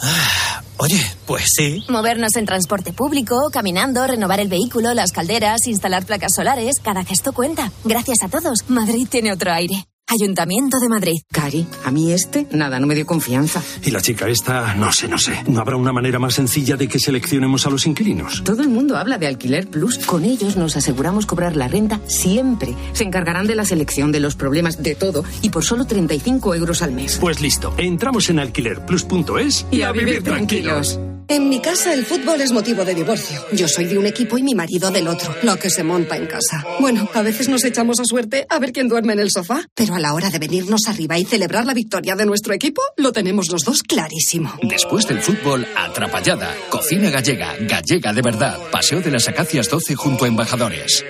[0.00, 1.82] Ah, oye, pues sí.
[1.88, 7.32] Movernos en transporte público, caminando, renovar el vehículo, las calderas, instalar placas solares, cada gesto
[7.32, 7.72] cuenta.
[7.82, 9.89] Gracias a todos, Madrid tiene otro aire.
[10.10, 11.20] Ayuntamiento de Madrid.
[11.30, 13.62] Cari, a mí este, nada, no me dio confianza.
[13.84, 15.44] Y la chica esta, no sé, no sé.
[15.46, 18.42] ¿No habrá una manera más sencilla de que seleccionemos a los inquilinos?
[18.42, 19.98] Todo el mundo habla de Alquiler Plus.
[19.98, 22.74] Con ellos nos aseguramos cobrar la renta siempre.
[22.92, 25.24] Se encargarán de la selección, de los problemas, de todo.
[25.42, 27.18] Y por solo 35 euros al mes.
[27.20, 27.72] Pues listo.
[27.78, 30.98] Entramos en alquilerplus.es y, a, vivir, tranquilos.
[31.30, 33.40] En mi casa el fútbol es motivo de divorcio.
[33.52, 35.32] Yo soy de un equipo y mi marido del otro.
[35.44, 36.66] Lo que se monta en casa.
[36.80, 39.64] Bueno, a veces nos echamos a suerte a ver quién duerme en el sofá.
[39.76, 43.12] Pero a la hora de venirnos arriba y celebrar la victoria de nuestro equipo, lo
[43.12, 44.52] tenemos los dos clarísimo.
[44.60, 46.52] Después del fútbol, atrapallada.
[46.68, 48.58] Cocina gallega, gallega de verdad.
[48.72, 51.04] Paseo de las Acacias 12 junto a Embajadores.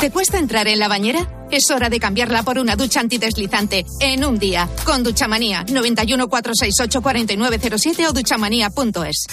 [0.00, 1.28] ¿Te cuesta entrar en la bañera?
[1.50, 4.68] Es hora de cambiarla por una ducha antideslizante en un día.
[4.84, 9.26] Con Duchamanía 91 468 4907 o duchamanía.es.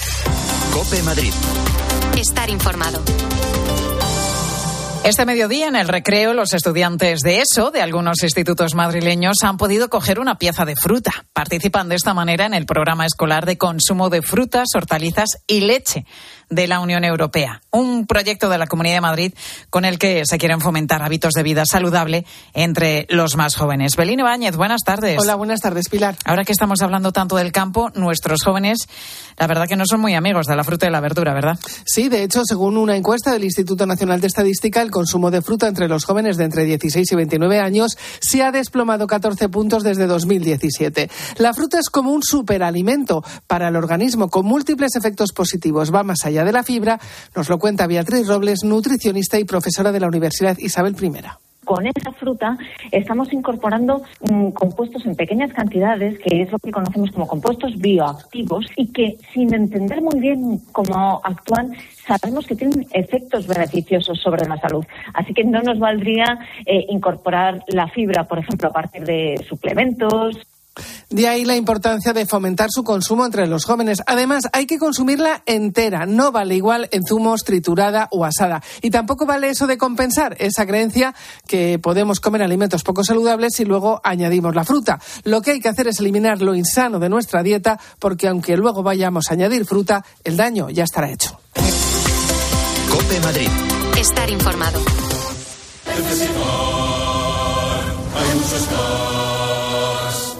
[0.74, 1.34] Cope Madrid.
[2.17, 3.02] Estar informado.
[5.04, 9.89] Este mediodía, en el recreo, los estudiantes de ESO de algunos institutos madrileños han podido
[9.89, 11.26] coger una pieza de fruta.
[11.34, 16.06] Participan de esta manera en el programa escolar de consumo de frutas, hortalizas y leche
[16.52, 17.62] de la Unión Europea.
[17.72, 19.34] Un proyecto de la Comunidad de Madrid
[19.70, 23.96] con el que se quieren fomentar hábitos de vida saludable entre los más jóvenes.
[23.96, 25.18] Belín Báñez, buenas tardes.
[25.20, 26.16] Hola, buenas tardes, Pilar.
[26.26, 28.88] Ahora que estamos hablando tanto del campo, nuestros jóvenes,
[29.40, 31.58] la verdad que no son muy amigos de la fruta y la verdura, ¿verdad?
[31.86, 35.68] Sí, de hecho, según una encuesta del Instituto Nacional de Estadística, el consumo de fruta
[35.68, 40.06] entre los jóvenes de entre 16 y 29 años se ha desplomado 14 puntos desde
[40.06, 41.10] 2017.
[41.38, 45.94] La fruta es como un superalimento para el organismo con múltiples efectos positivos.
[45.94, 46.99] Va más allá de la fibra,
[47.36, 51.12] nos lo cuenta Beatriz Robles, nutricionista y profesora de la Universidad Isabel I
[51.71, 52.58] con esa fruta
[52.91, 58.65] estamos incorporando mm, compuestos en pequeñas cantidades, que es lo que conocemos como compuestos bioactivos,
[58.75, 61.71] y que sin entender muy bien cómo actúan,
[62.06, 64.86] sabemos que tienen efectos beneficiosos sobre la salud.
[65.13, 70.38] Así que no nos valdría eh, incorporar la fibra, por ejemplo, a partir de suplementos,
[71.10, 74.01] de ahí la importancia de fomentar su consumo entre los jóvenes.
[74.07, 76.05] Además, hay que consumirla entera.
[76.05, 78.63] No vale igual en zumos, triturada o asada.
[78.81, 81.13] Y tampoco vale eso de compensar esa creencia
[81.47, 84.99] que podemos comer alimentos poco saludables y luego añadimos la fruta.
[85.23, 88.84] Lo que hay que hacer es eliminar lo insano de nuestra dieta porque aunque luego
[88.84, 91.39] vayamos a añadir fruta, el daño ya estará hecho.
[92.89, 93.49] Cope Madrid.
[93.97, 94.79] Estar informado.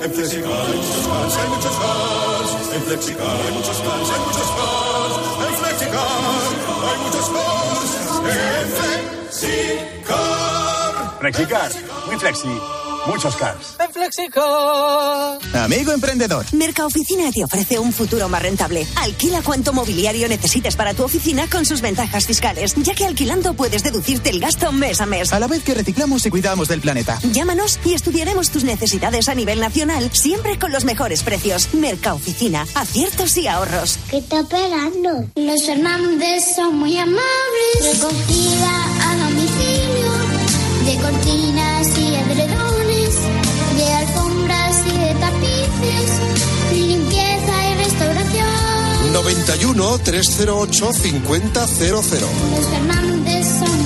[0.04, 2.74] En Flexicar hay muchos cars, hay muchos cars.
[2.74, 5.16] En Flexicar hay muchos cars, hay muchos cars.
[5.48, 6.08] En Flexicar
[6.90, 7.92] hay muchos cars.
[8.26, 8.68] En
[9.30, 10.40] Flexicar.
[11.20, 11.72] Flexicar,
[12.08, 12.91] muy flexi.
[13.08, 13.76] Muchos cars.
[13.80, 15.40] En Flexicar.
[15.54, 16.46] Amigo emprendedor.
[16.54, 18.86] Mercaoficina te ofrece un futuro más rentable.
[18.96, 23.84] Alquila cuanto mobiliario necesites para tu oficina con sus ventajas fiscales, ya que alquilando puedes
[23.84, 25.34] deducirte el gasto mes a mes.
[25.34, 27.20] A la vez que reciclamos y cuidamos del planeta.
[27.32, 31.74] Llámanos y estudiaremos tus necesidades a nivel nacional, siempre con los mejores precios.
[31.74, 33.98] Mercaoficina, aciertos y ahorros.
[34.10, 35.28] ¿Qué está esperando?
[35.36, 37.22] Los Fernández son muy amables.
[37.82, 40.12] Recogida a domicilio
[40.86, 41.51] de cortinas
[46.74, 49.14] limpieza y restauración.
[49.14, 51.42] 91 308 5000.
[51.52, 53.81] Los Fernández son.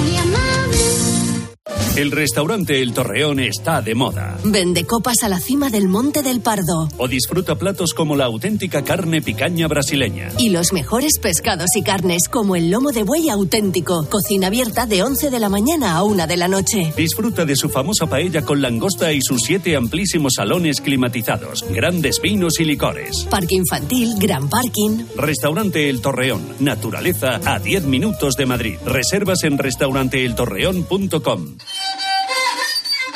[1.95, 4.37] El restaurante El Torreón está de moda.
[4.43, 6.89] Vende copas a la cima del Monte del Pardo.
[6.97, 10.27] O disfruta platos como la auténtica carne picaña brasileña.
[10.37, 14.09] Y los mejores pescados y carnes, como el lomo de buey auténtico.
[14.09, 16.91] Cocina abierta de 11 de la mañana a 1 de la noche.
[16.97, 22.59] Disfruta de su famosa paella con langosta y sus siete amplísimos salones climatizados, grandes vinos
[22.59, 23.25] y licores.
[23.29, 25.05] Parque infantil, gran parking.
[25.15, 26.41] Restaurante El Torreón.
[26.59, 28.75] Naturaleza a 10 minutos de Madrid.
[28.85, 31.55] Reservas en restauranteeltorreón.com.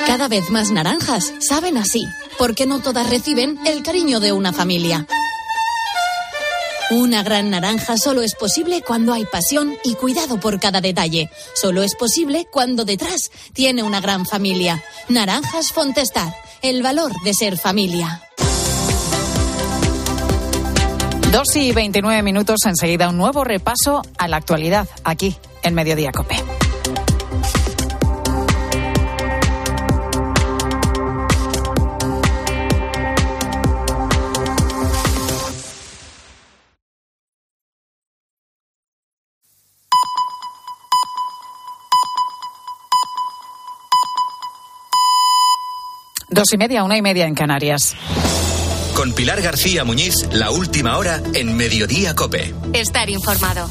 [0.10, 2.04] Cada vez más naranjas saben así,
[2.40, 5.06] porque no todas reciben el cariño de una familia.
[6.90, 11.30] Una gran naranja solo es posible cuando hay pasión y cuidado por cada detalle.
[11.54, 14.84] Solo es posible cuando detrás tiene una gran familia.
[15.10, 18.24] Naranjas Fontestad, el valor de ser familia.
[21.32, 26.44] Dos y 29 minutos, enseguida un nuevo repaso a la actualidad aquí en Mediodía Cope.
[46.32, 47.96] Dos y media, una y media en Canarias.
[48.96, 52.54] Con Pilar García Muñiz, la última hora en Mediodía Cope.
[52.74, 53.68] Estar informado.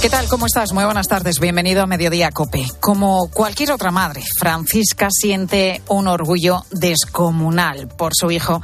[0.00, 0.28] ¿Qué tal?
[0.28, 0.72] ¿Cómo estás?
[0.72, 1.40] Muy buenas tardes.
[1.40, 2.64] Bienvenido a Mediodía Cope.
[2.80, 8.62] Como cualquier otra madre, Francisca siente un orgullo descomunal por su hijo,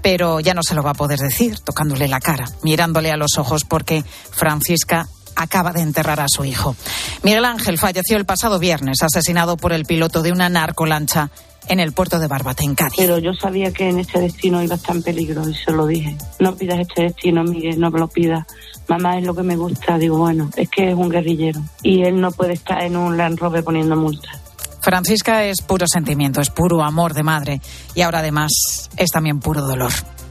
[0.00, 3.36] pero ya no se lo va a poder decir tocándole la cara, mirándole a los
[3.36, 6.74] ojos, porque Francisca acaba de enterrar a su hijo.
[7.22, 11.30] Miguel Ángel falleció el pasado viernes, asesinado por el piloto de una narcolancha
[11.68, 12.94] en el puerto de Barbate, en Cádiz.
[12.96, 15.86] Pero yo sabía que en este destino iba a estar en peligro y se lo
[15.86, 16.16] dije.
[16.38, 18.46] No pidas este destino, Miguel, no me lo pidas.
[18.88, 19.98] Mamá es lo que me gusta.
[19.98, 23.38] Digo, bueno, es que es un guerrillero y él no puede estar en un Land
[23.38, 24.40] Rover poniendo multas.
[24.80, 27.60] Francisca es puro sentimiento, es puro amor de madre
[27.96, 29.90] y ahora además es también puro dolor.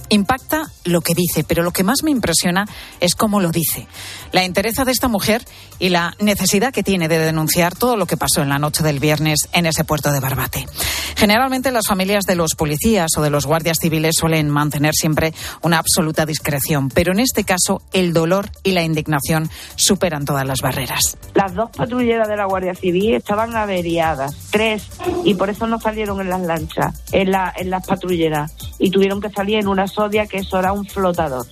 [0.10, 2.66] Impacta lo que dice, pero lo que más me impresiona
[3.00, 3.88] es cómo lo dice.
[4.32, 5.44] La entereza de esta mujer
[5.80, 9.00] y la necesidad que tiene de denunciar todo lo que pasó en la noche del
[9.00, 10.66] viernes en ese puerto de Barbate.
[11.16, 15.80] Generalmente las familias de los policías o de los guardias civiles suelen mantener siempre una
[15.80, 21.18] absoluta discreción, pero en este caso el dolor y la indignación superan todas las barreras.
[21.34, 24.88] Las dos patrulleras de la Guardia Civil estaban averiadas, tres,
[25.24, 29.22] y por eso no salieron en las lanchas, en, la, en las patrulleras, y tuvieron
[29.22, 31.48] que salir en una sodia que eso era un flotador.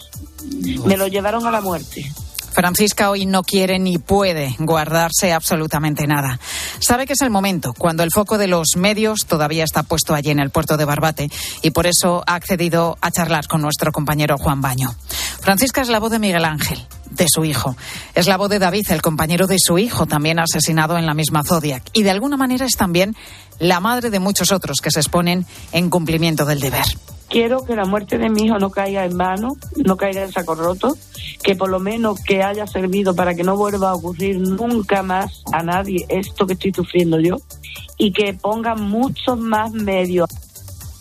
[0.86, 2.12] Me lo llevaron a la muerte.
[2.54, 6.40] Francisca hoy no quiere ni puede guardarse absolutamente nada.
[6.80, 10.30] Sabe que es el momento, cuando el foco de los medios todavía está puesto allí
[10.30, 11.32] en el puerto de Barbate
[11.64, 14.94] y por eso ha accedido a charlar con nuestro compañero Juan Baño.
[15.42, 16.80] Francisca es la voz de Miguel Ángel,
[17.10, 17.76] de su hijo.
[18.14, 21.44] Es la voz de David, el compañero de su hijo, también asesinado en la misma
[21.44, 21.84] Zodiac.
[21.92, 23.16] Y de alguna manera es también
[23.58, 26.86] la madre de muchos otros que se exponen en cumplimiento del deber
[27.34, 30.54] quiero que la muerte de mi hijo no caiga en vano, no caiga en saco
[30.54, 30.96] roto,
[31.42, 35.42] que por lo menos que haya servido para que no vuelva a ocurrir nunca más
[35.52, 37.38] a nadie esto que estoy sufriendo yo
[37.98, 40.30] y que pongan muchos más medios.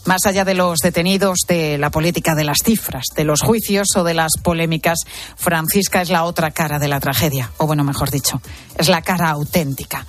[0.05, 4.03] Más allá de los detenidos, de la política de las cifras, de los juicios o
[4.03, 4.99] de las polémicas,
[5.37, 8.41] Francisca es la otra cara de la tragedia, o bueno, mejor dicho,
[8.77, 10.05] es la cara auténtica.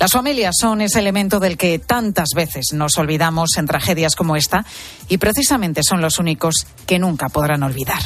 [0.00, 4.64] Las familias son ese elemento del que tantas veces nos olvidamos en tragedias como esta
[5.08, 8.00] y precisamente son los únicos que nunca podrán olvidar.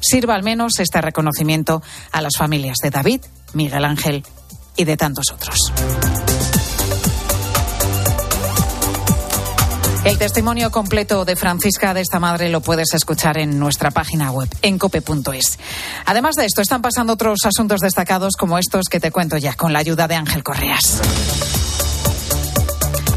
[0.00, 3.20] Sirva al menos este reconocimiento a las familias de David,
[3.52, 4.24] Miguel Ángel
[4.76, 5.72] y de tantos otros.
[10.04, 14.48] El testimonio completo de Francisca de esta madre lo puedes escuchar en nuestra página web,
[14.60, 15.60] en cope.es.
[16.06, 19.72] Además de esto, están pasando otros asuntos destacados como estos que te cuento ya, con
[19.72, 21.00] la ayuda de Ángel Correas.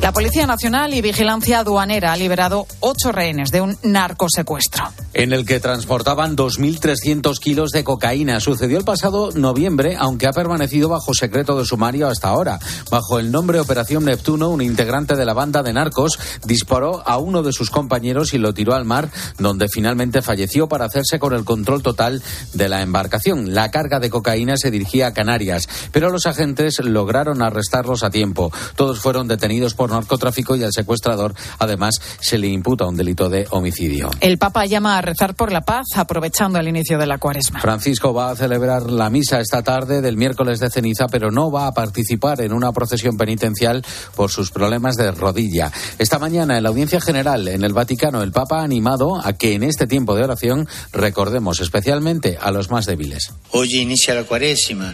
[0.05, 4.83] La Policía Nacional y Vigilancia Aduanera ha liberado ocho rehenes de un narcosecuestro.
[5.13, 8.39] En el que transportaban 2.300 kilos de cocaína.
[8.39, 12.59] Sucedió el pasado noviembre, aunque ha permanecido bajo secreto de sumario hasta ahora.
[12.91, 17.41] Bajo el nombre Operación Neptuno, un integrante de la banda de narcos disparó a uno
[17.41, 21.45] de sus compañeros y lo tiró al mar, donde finalmente falleció para hacerse con el
[21.45, 22.21] control total
[22.53, 23.55] de la embarcación.
[23.55, 28.51] La carga de cocaína se dirigía a Canarias, pero los agentes lograron arrestarlos a tiempo.
[28.75, 33.47] Todos fueron detenidos por narcotráfico y al secuestrador, además, se le imputa un delito de
[33.51, 34.09] homicidio.
[34.19, 37.59] El Papa llama a rezar por la paz, aprovechando el inicio de la cuaresma.
[37.59, 41.67] Francisco va a celebrar la misa esta tarde del miércoles de ceniza, pero no va
[41.67, 43.83] a participar en una procesión penitencial
[44.15, 45.71] por sus problemas de rodilla.
[45.97, 49.53] Esta mañana, en la audiencia general en el Vaticano, el Papa ha animado a que
[49.53, 53.31] en este tiempo de oración recordemos especialmente a los más débiles.
[53.51, 54.93] Hoy inicia la cuaresma.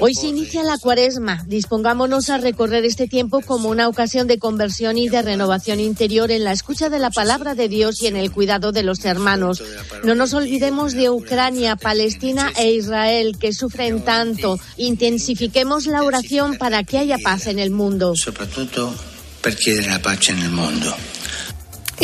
[0.00, 1.44] Hoy se inicia la cuaresma.
[1.46, 6.44] Dispongámonos a recorrer este tiempo como una ocasión de conversión y de renovación interior en
[6.44, 9.62] la escucha de la palabra de Dios y en el cuidado de los hermanos.
[10.04, 14.58] No nos olvidemos de Ucrania, Palestina e Israel, que sufren tanto.
[14.76, 18.14] Intensifiquemos la oración para que haya paz en el mundo.
[18.16, 18.94] Sobre todo,
[19.42, 19.56] para
[19.86, 20.94] la paz en el mundo.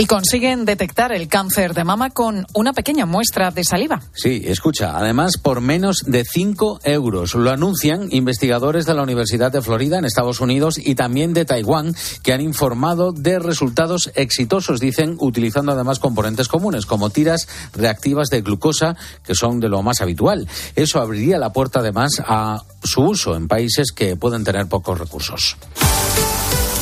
[0.00, 4.00] Y consiguen detectar el cáncer de mama con una pequeña muestra de saliva.
[4.14, 7.34] Sí, escucha, además por menos de 5 euros.
[7.34, 11.96] Lo anuncian investigadores de la Universidad de Florida en Estados Unidos y también de Taiwán,
[12.22, 18.42] que han informado de resultados exitosos, dicen, utilizando además componentes comunes, como tiras reactivas de
[18.42, 18.94] glucosa,
[19.24, 20.46] que son de lo más habitual.
[20.76, 25.56] Eso abriría la puerta además a su uso en países que pueden tener pocos recursos.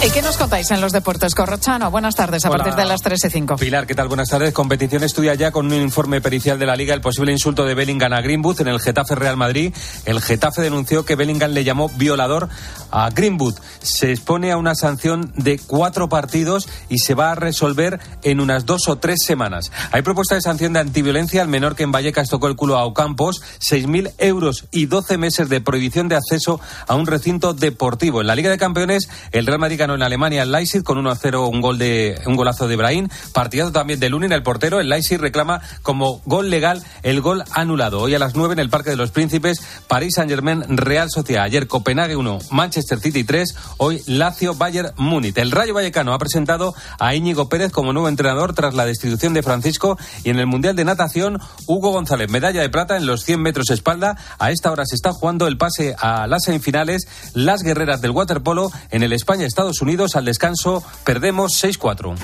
[0.04, 1.90] ¿Y qué nos contáis en los deportes, Corrochano?
[1.90, 3.56] Buenas tardes, a partir de las 3 y 5.
[3.56, 4.08] Pilar, ¿qué tal?
[4.08, 4.52] Buenas tardes.
[4.52, 8.12] Competición estudia ya con un informe pericial de la Liga el posible insulto de Bellingham
[8.12, 9.74] a Greenwood en el Getafe Real Madrid.
[10.04, 12.50] El Getafe denunció que Bellingham le llamó violador
[12.90, 13.54] a Greenwood.
[13.80, 18.66] Se expone a una sanción de cuatro partidos y se va a resolver en unas
[18.66, 19.72] dos o tres semanas.
[19.92, 22.84] Hay propuesta de sanción de antiviolencia al menor que en Vallecas tocó el culo a
[22.84, 28.20] Ocampos, 6.000 euros y 12 meses de prohibición de acceso a un recinto deportivo.
[28.20, 31.60] En la Liga de Campeones, el Real Madrid en Alemania el Leipzig con 1-0 un
[31.60, 33.08] gol de un golazo de Brahim.
[33.32, 34.80] Partidazo también de Lunin, el portero.
[34.80, 38.00] El Leipzig reclama como gol legal el gol anulado.
[38.00, 41.44] Hoy a las 9 en el Parque de los Príncipes, París Saint-Germain, Real Sociedad.
[41.44, 43.54] Ayer Copenhague 1, Manchester City 3.
[43.78, 45.36] Hoy Lazio, Bayern, Múnich.
[45.38, 49.42] El Rayo Vallecano ha presentado a Íñigo Pérez como nuevo entrenador tras la destitución de
[49.42, 49.98] Francisco.
[50.24, 53.70] Y en el Mundial de Natación, Hugo González, medalla de plata en los 100 metros
[53.70, 54.16] espalda.
[54.38, 57.06] A esta hora se está jugando el pase a las semifinales.
[57.34, 60.82] Las guerreras del waterpolo en el España-Estados Unidos al descanso.
[61.04, 62.14] Perdemos 6-4.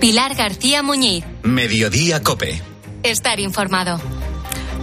[0.00, 1.24] Pilar García Muñiz.
[1.42, 2.60] Mediodía Cope.
[3.02, 4.00] Estar informado.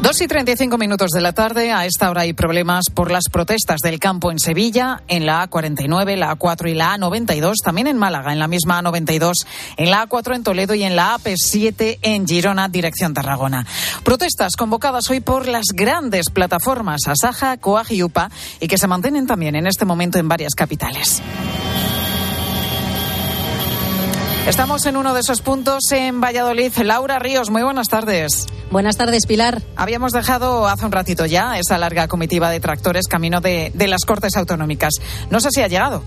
[0.10, 1.72] 2 y 35 minutos de la tarde.
[1.72, 6.16] A esta hora hay problemas por las protestas del campo en Sevilla, en la A49,
[6.16, 7.53] la A4 y la A92.
[7.64, 9.34] También en Málaga, en la misma A92,
[9.78, 13.68] en la A4 en Toledo y en la AP7 en Girona, dirección Tarragona.
[14.03, 19.28] Protestas convocadas hoy por las grandes plataformas Asaja, Coag y UPA y que se mantienen
[19.28, 21.22] también en este momento en varias capitales.
[24.50, 26.74] Estamos en uno de esos puntos en Valladolid.
[26.84, 28.47] Laura Ríos, muy buenas tardes.
[28.72, 29.62] Buenas tardes, Pilar.
[29.76, 34.06] Habíamos dejado hace un ratito ya esa larga comitiva de tractores camino de, de las
[34.06, 34.95] Cortes Autonómicas.
[35.30, 36.04] No sé si ha llegado.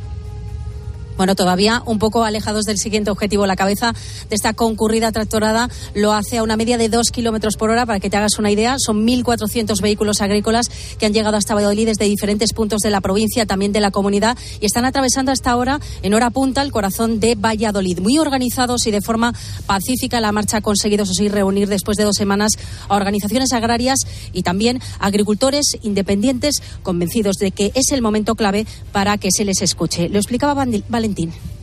[1.17, 3.47] Bueno, todavía un poco alejados del siguiente objetivo.
[3.47, 3.93] La cabeza
[4.29, 7.87] de esta concurrida tractorada lo hace a una media de dos kilómetros por hora.
[7.87, 11.87] Para que te hagas una idea, son 1.400 vehículos agrícolas que han llegado hasta Valladolid
[11.87, 15.81] desde diferentes puntos de la provincia, también de la comunidad, y están atravesando hasta ahora,
[16.03, 18.01] en hora punta, el corazón de Valladolid.
[18.01, 19.35] Muy organizados y de forma
[19.67, 22.53] pacífica, la marcha ha conseguido, eso sí, reunir después de dos semanas
[22.89, 24.01] a organizaciones agrarias
[24.33, 29.63] y también agricultores independientes convencidos de que es el momento clave para que se les
[29.63, 30.09] escuche.
[30.09, 30.55] Lo explicaba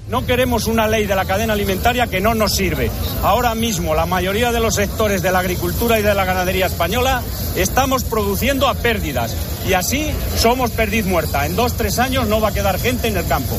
[0.09, 2.89] No queremos una ley de la cadena alimentaria que no nos sirve.
[3.21, 7.21] Ahora mismo la mayoría de los sectores de la agricultura y de la ganadería española
[7.55, 9.35] estamos produciendo a pérdidas
[9.67, 11.45] y así somos perdiz muerta.
[11.45, 13.55] En dos, tres años no va a quedar gente en el campo.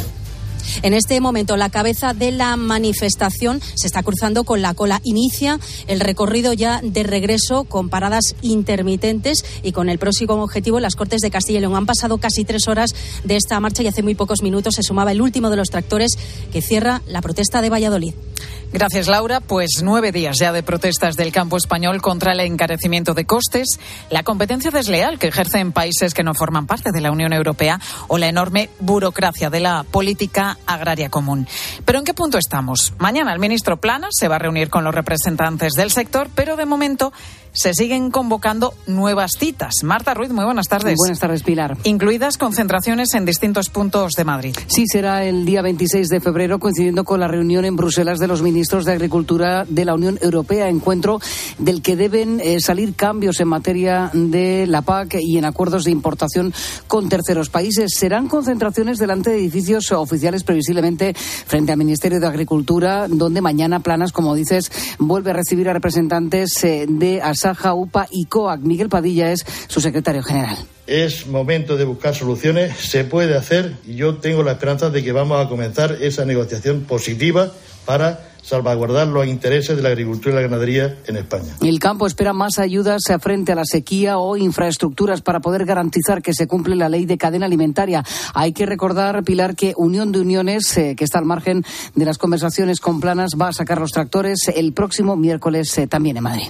[0.83, 5.01] En este momento, la cabeza de la manifestación se está cruzando con la cola.
[5.05, 10.97] Inicia el recorrido ya de regreso con paradas intermitentes y con el próximo objetivo las
[10.97, 11.77] Cortes de Castilla y León.
[11.77, 12.95] Han pasado casi tres horas
[13.25, 16.19] de esta marcha y hace muy pocos minutos se sumaba el último de los tractores
[16.53, 18.15] que cierra la protesta de Valladolid.
[18.73, 19.41] Gracias, Laura.
[19.41, 23.81] Pues nueve días ya de protestas del campo español contra el encarecimiento de costes,
[24.11, 28.17] la competencia desleal que ejercen países que no forman parte de la Unión Europea o
[28.17, 31.47] la enorme burocracia de la política agraria común.
[31.85, 32.93] Pero ¿en qué punto estamos?
[32.99, 36.67] Mañana el ministro Planas se va a reunir con los representantes del sector, pero de
[36.67, 37.13] momento
[37.53, 39.75] se siguen convocando nuevas citas.
[39.83, 40.95] Marta Ruiz, muy buenas tardes.
[40.97, 41.77] Buenas tardes, Pilar.
[41.85, 44.57] Incluidas concentraciones en distintos puntos de Madrid.
[44.67, 48.43] Sí, será el día 26 de febrero, coincidiendo con la reunión en Bruselas de los
[48.43, 51.21] ministros de Agricultura de la Unión Europea, encuentro
[51.59, 55.91] del que deben eh, salir cambios en materia de la PAC y en acuerdos de
[55.91, 56.53] importación
[56.87, 57.93] con terceros países.
[57.97, 64.13] Serán concentraciones delante de edificios oficiales, previsiblemente frente al Ministerio de Agricultura, donde mañana Planas,
[64.13, 68.61] como dices, vuelve a recibir a representantes eh, de Saja, UPA y COAC.
[68.61, 70.57] Miguel Padilla es su secretario general.
[70.87, 75.13] Es momento de buscar soluciones, se puede hacer y yo tengo la esperanza de que
[75.13, 77.53] vamos a comenzar esa negociación positiva
[77.85, 81.57] para salvaguardar los intereses de la agricultura y la ganadería en España.
[81.61, 86.35] El campo espera más ayudas frente a la sequía o infraestructuras para poder garantizar que
[86.35, 88.05] se cumple la ley de cadena alimentaria.
[88.35, 91.65] Hay que recordar, Pilar, que Unión de Uniones, eh, que está al margen
[91.95, 96.17] de las conversaciones con planas, va a sacar los tractores el próximo miércoles eh, también
[96.17, 96.49] en Madrid.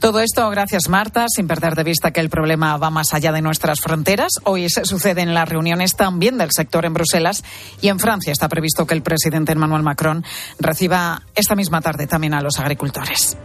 [0.00, 3.40] Todo esto, gracias Marta, sin perder de vista que el problema va más allá de
[3.40, 4.32] nuestras fronteras.
[4.42, 7.44] Hoy se suceden las reuniones también del sector en Bruselas
[7.80, 10.24] y en Francia está previsto que el presidente Emmanuel Macron
[10.58, 13.36] reciba esta misma tarde también a los agricultores.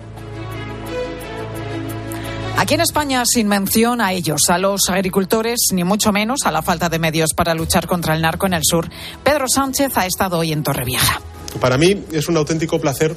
[2.57, 6.63] Aquí en España, sin mención a ellos, a los agricultores, ni mucho menos a la
[6.63, 8.89] falta de medios para luchar contra el narco en el sur,
[9.23, 11.21] Pedro Sánchez ha estado hoy en Torrevieja.
[11.61, 13.15] Para mí es un auténtico placer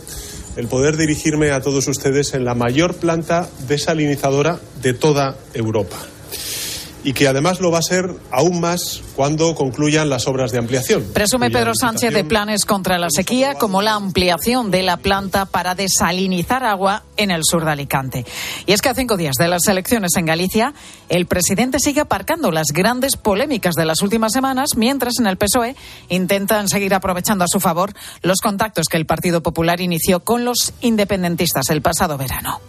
[0.61, 5.97] el poder dirigirme a todos ustedes en la mayor planta desalinizadora de toda Europa
[7.05, 11.05] y que además lo va a ser aún más cuando concluyan las obras de ampliación.
[11.13, 15.75] Presume Pedro Sánchez de planes contra la sequía como la ampliación de la planta para
[15.75, 18.27] desalinizar agua en el sur de Alicante.
[18.67, 20.75] Y es que a cinco días de las elecciones en Galicia,
[21.09, 25.77] el presidente sigue aparcando las grandes polémicas de las últimas semanas, mientras en el PSOE
[26.09, 27.93] intentan seguir aprovechando a su favor
[28.23, 32.61] los contactos que el Partido Popular inició con los independentistas el pasado verano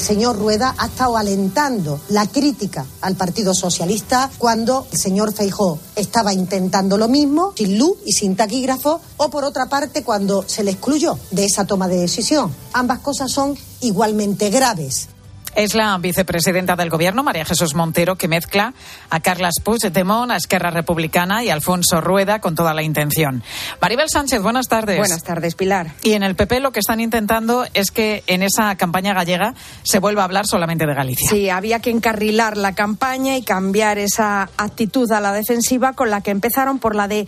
[0.00, 6.32] señor Rueda ha estado alentando la crítica al Partido Socialista cuando el señor Feijó estaba
[6.32, 10.72] intentando lo mismo, sin luz y sin taquígrafo, o por otra parte cuando se le
[10.72, 12.54] excluyó de esa toma de decisión.
[12.72, 15.08] Ambas cosas son igualmente graves.
[15.54, 18.72] Es la vicepresidenta del Gobierno, María Jesús Montero, que mezcla
[19.10, 23.42] a Carlas Puigdemont, a Esquerra Republicana y a Alfonso Rueda con toda la intención.
[23.80, 24.98] Maribel Sánchez, buenas tardes.
[24.98, 25.92] Buenas tardes, Pilar.
[26.02, 29.98] Y en el PP lo que están intentando es que en esa campaña gallega se
[29.98, 31.28] vuelva a hablar solamente de Galicia.
[31.28, 36.20] Sí, había que encarrilar la campaña y cambiar esa actitud a la defensiva con la
[36.20, 37.26] que empezaron por la de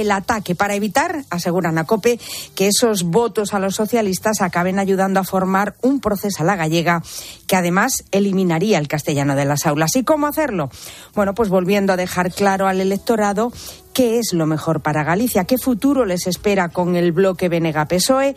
[0.00, 2.18] el ataque para evitar, aseguran a COPE,
[2.54, 7.02] que esos votos a los socialistas acaben ayudando a formar un proceso a la gallega
[7.46, 9.96] que además eliminaría el castellano de las aulas.
[9.96, 10.70] ¿Y cómo hacerlo?
[11.14, 13.52] Bueno, pues volviendo a dejar claro al electorado
[13.92, 18.34] qué es lo mejor para Galicia, qué futuro les espera con el bloque Venega-PSOE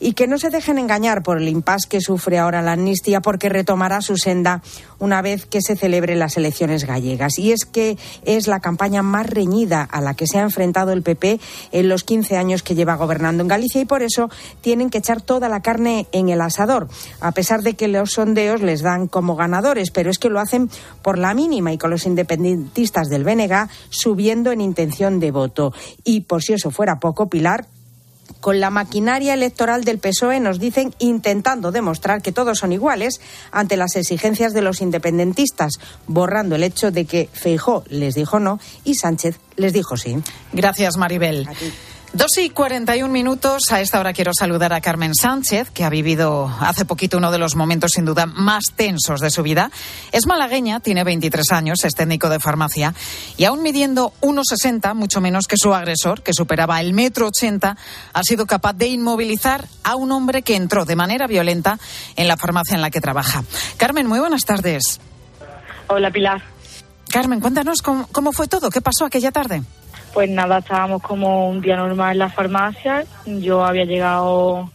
[0.00, 3.48] y que no se dejen engañar por el impasse que sufre ahora la amnistía porque
[3.48, 4.62] retomará su senda
[5.04, 7.38] una vez que se celebren las elecciones gallegas.
[7.38, 11.02] Y es que es la campaña más reñida a la que se ha enfrentado el
[11.02, 11.38] PP
[11.72, 14.30] en los 15 años que lleva gobernando en Galicia y por eso
[14.62, 16.88] tienen que echar toda la carne en el asador,
[17.20, 20.70] a pesar de que los sondeos les dan como ganadores, pero es que lo hacen
[21.02, 25.72] por la mínima y con los independentistas del Venega subiendo en intención de voto.
[26.02, 27.66] Y por si eso fuera poco, Pilar,
[28.44, 33.78] con la maquinaria electoral del PSOE nos dicen intentando demostrar que todos son iguales ante
[33.78, 38.96] las exigencias de los independentistas, borrando el hecho de que Feijó les dijo no y
[38.96, 40.18] Sánchez les dijo sí.
[40.52, 41.48] Gracias, Maribel.
[42.14, 43.72] Dos y cuarenta y un minutos.
[43.72, 47.38] A esta hora quiero saludar a Carmen Sánchez, que ha vivido hace poquito uno de
[47.38, 49.72] los momentos sin duda más tensos de su vida.
[50.12, 52.94] Es malagueña, tiene 23 años, es técnico de farmacia
[53.36, 57.76] y aún midiendo 1,60, mucho menos que su agresor, que superaba el metro 80,
[58.12, 61.80] ha sido capaz de inmovilizar a un hombre que entró de manera violenta
[62.14, 63.42] en la farmacia en la que trabaja.
[63.76, 65.00] Carmen, muy buenas tardes.
[65.88, 66.44] Hola, Pilar.
[67.10, 69.64] Carmen, cuéntanos cómo fue todo, qué pasó aquella tarde.
[70.14, 73.04] Pues nada, estábamos como un día normal en la farmacia.
[73.26, 74.70] Yo había llegado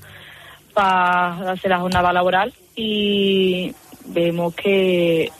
[0.73, 3.73] para hacer la jornada laboral y
[4.07, 5.31] vemos que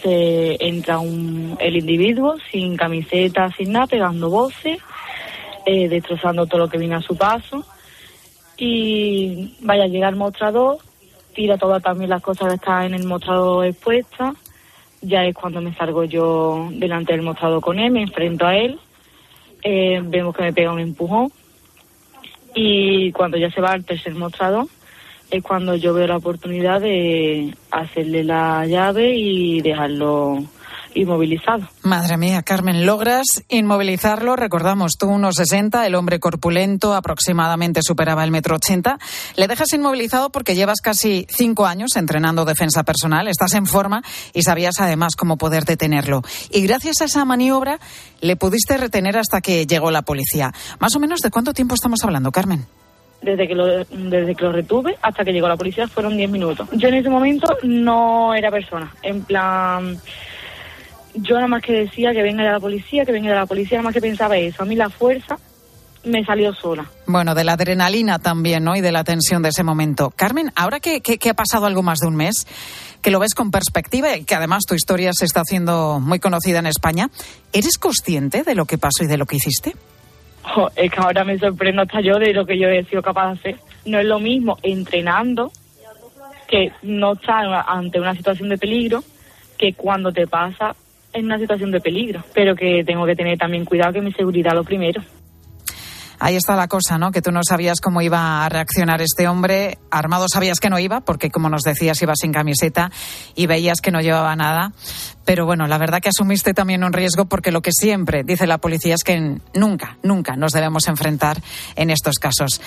[0.00, 4.78] se entra un, el individuo sin camiseta, sin nada, pegando voces,
[5.66, 7.66] eh, destrozando todo lo que viene a su paso.
[8.56, 10.78] Y vaya a llegar el mostrador,
[11.34, 14.36] tira todas también las cosas que están en el mostrador expuestas.
[15.02, 18.78] Ya es cuando me salgo yo delante del mostrador con él, me enfrento a él
[19.68, 21.32] eh, vemos que me pega un empujón
[22.54, 24.68] y cuando ya se va al tercer mostrador
[25.28, 30.44] es cuando yo veo la oportunidad de hacerle la llave y dejarlo
[30.96, 31.68] inmovilizado.
[31.82, 34.34] Madre mía, Carmen, logras inmovilizarlo.
[34.34, 38.98] Recordamos, tú unos 60, el hombre corpulento aproximadamente superaba el metro 80.
[39.36, 44.42] Le dejas inmovilizado porque llevas casi cinco años entrenando defensa personal, estás en forma y
[44.42, 46.22] sabías además cómo poder detenerlo.
[46.50, 47.78] Y gracias a esa maniobra
[48.20, 50.52] le pudiste retener hasta que llegó la policía.
[50.80, 52.66] Más o menos, ¿de cuánto tiempo estamos hablando, Carmen?
[53.22, 56.68] desde que lo, desde que lo retuve hasta que llegó la policía fueron 10 minutos.
[56.72, 59.98] Yo en ese momento no era persona, en plan
[61.16, 63.78] yo nada más que decía que venga de la policía, que venga de la policía,
[63.78, 64.62] nada más que pensaba eso.
[64.62, 65.38] A mí la fuerza
[66.04, 66.86] me salió sola.
[67.06, 68.76] Bueno, de la adrenalina también, ¿no?
[68.76, 70.12] Y de la tensión de ese momento.
[70.14, 72.46] Carmen, ahora que, que, ha pasado algo más de un mes,
[73.02, 76.60] que lo ves con perspectiva y que además tu historia se está haciendo muy conocida
[76.60, 77.08] en España,
[77.52, 79.74] ¿eres consciente de lo que pasó y de lo que hiciste?
[80.76, 83.38] es que ahora me sorprendo hasta yo de lo que yo he sido capaz de
[83.38, 83.56] hacer.
[83.84, 85.50] No es lo mismo entrenando,
[86.46, 89.02] que no estar ante una situación de peligro,
[89.58, 90.76] que cuando te pasa
[91.16, 94.54] en una situación de peligro, pero que tengo que tener también cuidado que mi seguridad
[94.54, 95.02] lo primero.
[96.18, 97.12] Ahí está la cosa, ¿no?
[97.12, 99.78] Que tú no sabías cómo iba a reaccionar este hombre.
[99.90, 102.90] Armado sabías que no iba, porque como nos decías, iba sin camiseta
[103.34, 104.72] y veías que no llevaba nada.
[105.24, 108.58] Pero bueno, la verdad que asumiste también un riesgo porque lo que siempre dice la
[108.58, 111.42] policía es que nunca, nunca nos debemos enfrentar
[111.74, 112.60] en estos casos.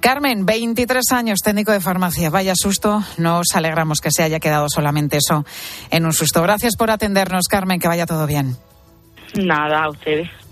[0.00, 2.30] Carmen, 23 años, técnico de farmacia.
[2.30, 3.02] Vaya susto.
[3.18, 5.44] Nos alegramos que se haya quedado solamente eso
[5.90, 6.42] en un susto.
[6.42, 7.80] Gracias por atendernos, Carmen.
[7.80, 8.56] Que vaya todo bien.
[9.34, 10.45] Nada, a ustedes.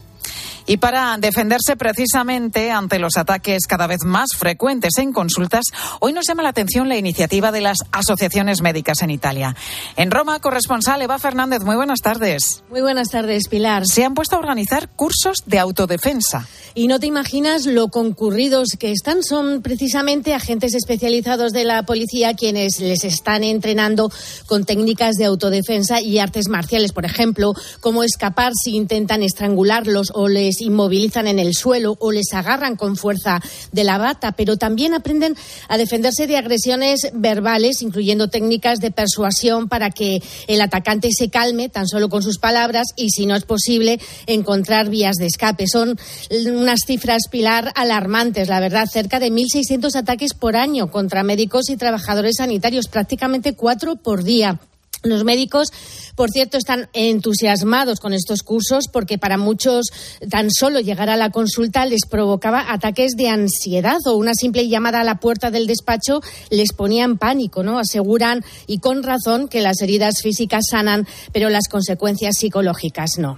[0.67, 5.65] Y para defenderse precisamente ante los ataques cada vez más frecuentes en consultas,
[6.01, 9.55] hoy nos llama la atención la iniciativa de las asociaciones médicas en Italia.
[9.97, 12.62] En Roma, corresponsal Eva Fernández, muy buenas tardes.
[12.71, 13.85] Muy buenas tardes, Pilar.
[13.87, 16.49] Se han puesto a organizar cursos de autodefensa.
[16.75, 19.23] Y no te imaginas lo concurridos que están.
[19.23, 24.11] Son precisamente agentes especializados de la policía quienes les están entrenando
[24.47, 30.29] con técnicas de autodefensa y artes marciales, por ejemplo, cómo escapar si intentan estrangularlos o
[30.29, 33.40] les inmovilizan en el suelo o les agarran con fuerza
[33.72, 35.36] de la bata, pero también aprenden
[35.68, 41.68] a defenderse de agresiones verbales, incluyendo técnicas de persuasión para que el atacante se calme
[41.68, 45.66] tan solo con sus palabras y, si no es posible, encontrar vías de escape.
[45.66, 45.98] Son
[46.46, 51.76] unas cifras, Pilar, alarmantes, la verdad, cerca de 1.600 ataques por año contra médicos y
[51.76, 54.61] trabajadores sanitarios, prácticamente cuatro por día.
[55.05, 55.68] Los médicos,
[56.14, 59.86] por cierto, están entusiasmados con estos cursos porque para muchos
[60.30, 65.00] tan solo llegar a la consulta les provocaba ataques de ansiedad o una simple llamada
[65.00, 67.78] a la puerta del despacho les ponía en pánico, ¿no?
[67.78, 73.36] Aseguran y con razón que las heridas físicas sanan, pero las consecuencias psicológicas no.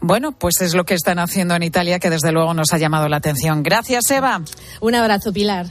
[0.00, 3.08] Bueno, pues es lo que están haciendo en Italia, que desde luego nos ha llamado
[3.08, 3.62] la atención.
[3.62, 4.42] Gracias, Eva.
[4.80, 5.66] Un abrazo, Pilar.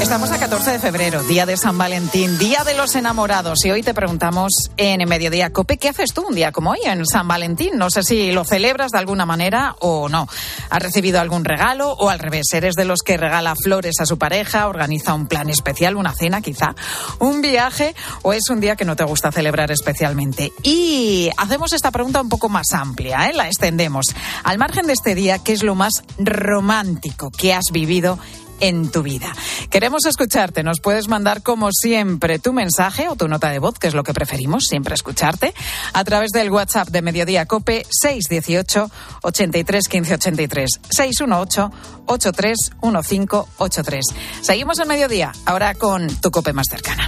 [0.00, 3.64] Estamos a 14 de febrero, día de San Valentín, día de los enamorados.
[3.64, 7.06] Y hoy te preguntamos en Mediodía Cope, ¿qué haces tú un día como hoy, en
[7.06, 7.78] San Valentín?
[7.78, 10.28] No sé si lo celebras de alguna manera o no.
[10.68, 12.52] ¿Has recibido algún regalo o al revés?
[12.52, 16.42] ¿Eres de los que regala flores a su pareja, organiza un plan especial, una cena
[16.42, 16.74] quizá,
[17.18, 20.52] un viaje o es un día que no te gusta celebrar especialmente?
[20.62, 23.32] Y hacemos esta pregunta un poco más amplia, ¿eh?
[23.32, 24.06] la extendemos.
[24.42, 28.18] Al margen de este día, ¿qué es lo más romántico que has vivido?
[28.64, 29.30] En tu vida.
[29.68, 30.62] Queremos escucharte.
[30.62, 34.02] Nos puedes mandar, como siempre, tu mensaje o tu nota de voz, que es lo
[34.02, 35.52] que preferimos, siempre escucharte,
[35.92, 38.90] a través del WhatsApp de Mediodía Cope 618
[39.22, 41.72] 83 15 83 618
[42.06, 44.04] 83 1583.
[44.40, 47.06] Seguimos en Mediodía, ahora con tu Cope más cercana.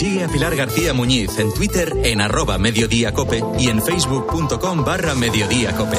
[0.00, 2.58] Sigue a Pilar García Muñiz en Twitter en arroba
[3.58, 5.98] y en facebook.com barra mediodíacope.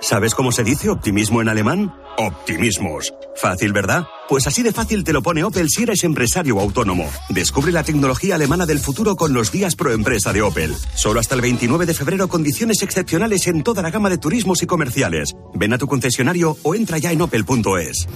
[0.00, 1.94] ¿Sabes cómo se dice optimismo en alemán?
[2.18, 3.14] Optimismos.
[3.36, 4.08] Fácil, ¿verdad?
[4.28, 7.08] Pues así de fácil te lo pone Opel si eres empresario autónomo.
[7.28, 10.74] Descubre la tecnología alemana del futuro con los días pro empresa de Opel.
[10.96, 14.66] Solo hasta el 29 de febrero condiciones excepcionales en toda la gama de turismos y
[14.66, 15.36] comerciales.
[15.54, 18.08] Ven a tu concesionario o entra ya en opel.es.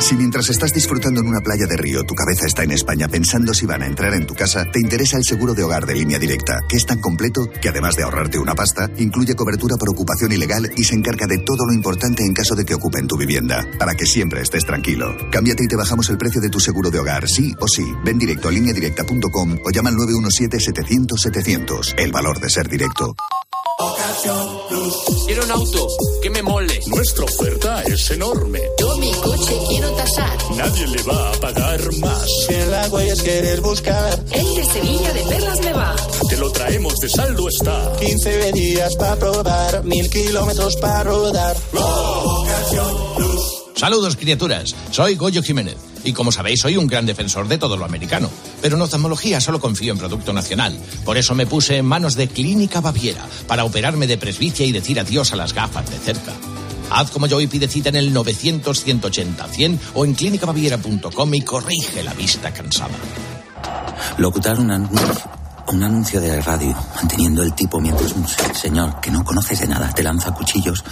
[0.00, 3.54] Si mientras estás disfrutando en una playa de río tu cabeza está en España pensando
[3.54, 6.18] si van a entrar en tu casa, te interesa el seguro de hogar de línea
[6.18, 10.32] directa, que es tan completo que además de ahorrarte una pasta, incluye cobertura por ocupación
[10.32, 13.66] ilegal y se encarga de todo lo importante en caso de que ocupen tu vivienda,
[13.78, 15.16] para que siempre estés tranquilo.
[15.30, 17.84] Cámbiate y te bajamos el precio de tu seguro de hogar, sí o sí.
[18.04, 21.94] Ven directo a lineadirecta.com o llama al 917-700-700.
[21.96, 23.14] El valor de ser directo.
[25.26, 25.86] Quiero un auto
[26.22, 26.80] que me mole.
[26.86, 28.60] Nuestra oferta es enorme.
[28.78, 30.38] Yo mi coche quiero tasar.
[30.56, 32.26] Nadie le va a pagar más.
[32.46, 34.18] Si en la huellas quieres buscar.
[34.30, 35.96] El de Sevilla de Perlas me va.
[36.28, 37.92] Te lo traemos de saldo está.
[38.00, 41.56] 15 días para probar, mil kilómetros para rodar.
[43.74, 44.74] Saludos, criaturas.
[44.92, 45.76] Soy Goyo Jiménez.
[46.04, 48.30] Y como sabéis, soy un gran defensor de todo lo americano.
[48.62, 50.78] Pero en oftalmología solo confío en producto nacional.
[51.04, 55.00] Por eso me puse en manos de Clínica Baviera para operarme de presbicia y decir
[55.00, 56.32] adiós a las gafas de cerca.
[56.90, 62.14] Haz como yo y pide cita en el 900-180-100 o en clínicabaviera.com y corrige la
[62.14, 62.94] vista cansada.
[64.18, 65.22] Locutar un anuncio,
[65.68, 69.90] un anuncio de radio, manteniendo el tipo mientras un señor que no conoces de nada
[69.92, 70.84] te lanza cuchillos,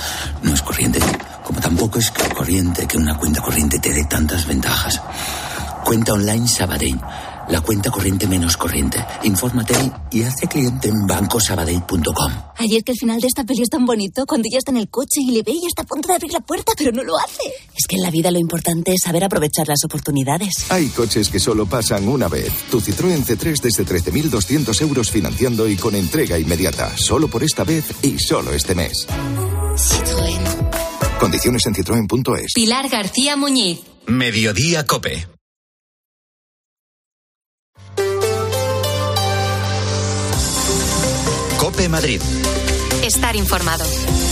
[0.42, 0.98] no es corriente.
[1.44, 5.00] Como tampoco es corriente que una cuenta corriente te dé tantas ventajas.
[5.84, 7.00] Cuenta online Sabadell.
[7.48, 9.04] La cuenta corriente menos corriente.
[9.24, 9.74] Infórmate
[10.12, 12.32] y hazte cliente en bancosabadell.com.
[12.56, 14.88] Ayer que el final de esta peli es tan bonito, cuando ella está en el
[14.88, 17.18] coche y le ve y está a punto de abrir la puerta, pero no lo
[17.18, 17.42] hace.
[17.76, 20.70] Es que en la vida lo importante es saber aprovechar las oportunidades.
[20.70, 22.52] Hay coches que solo pasan una vez.
[22.70, 26.96] Tu Citroën C3 desde 13.200 euros financiando y con entrega inmediata.
[26.96, 29.06] Solo por esta vez y solo este mes.
[29.76, 30.41] Citroën.
[31.22, 32.52] Condiciones en citroen.es.
[32.52, 33.78] Pilar García Muñiz.
[34.08, 35.28] Mediodía Cope.
[41.60, 42.20] Cope Madrid.
[43.04, 43.84] Estar informado.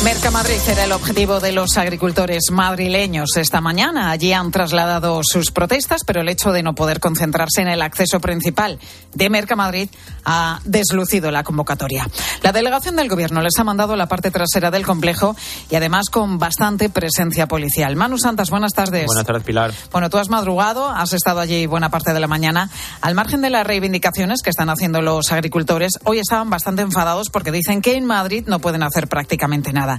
[0.05, 4.11] Mercamadrid era el objetivo de los agricultores madrileños esta mañana.
[4.11, 8.19] Allí han trasladado sus protestas, pero el hecho de no poder concentrarse en el acceso
[8.19, 8.79] principal
[9.13, 9.91] de Mercamadrid
[10.25, 12.09] ha deslucido la convocatoria.
[12.43, 15.37] La delegación del Gobierno les ha mandado la parte trasera del complejo
[15.69, 17.95] y además con bastante presencia policial.
[17.95, 19.05] Manu Santas, buenas tardes.
[19.05, 19.71] Buenas tardes, Pilar.
[19.93, 22.71] Bueno, tú has madrugado, has estado allí buena parte de la mañana.
[23.03, 27.53] Al margen de las reivindicaciones que están haciendo los agricultores, hoy estaban bastante enfadados porque
[27.53, 29.90] dicen que en Madrid no pueden hacer prácticamente nada.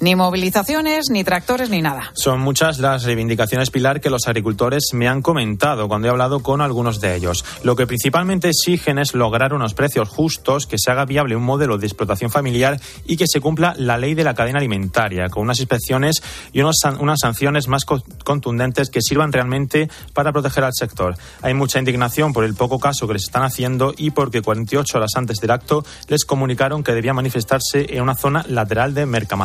[0.00, 2.10] Ni movilizaciones, ni tractores, ni nada.
[2.14, 6.60] Son muchas las reivindicaciones, Pilar, que los agricultores me han comentado cuando he hablado con
[6.60, 7.44] algunos de ellos.
[7.64, 11.78] Lo que principalmente exigen es lograr unos precios justos, que se haga viable un modelo
[11.78, 15.60] de explotación familiar y que se cumpla la ley de la cadena alimentaria, con unas
[15.60, 16.22] inspecciones
[16.52, 21.16] y unos, unas sanciones más contundentes que sirvan realmente para proteger al sector.
[21.42, 25.12] Hay mucha indignación por el poco caso que les están haciendo y porque 48 horas
[25.16, 29.39] antes del acto les comunicaron que debían manifestarse en una zona lateral de Mercamadrid.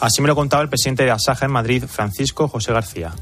[0.00, 3.12] Así me lo contaba el presidente de Asaja en Madrid, Francisco José García.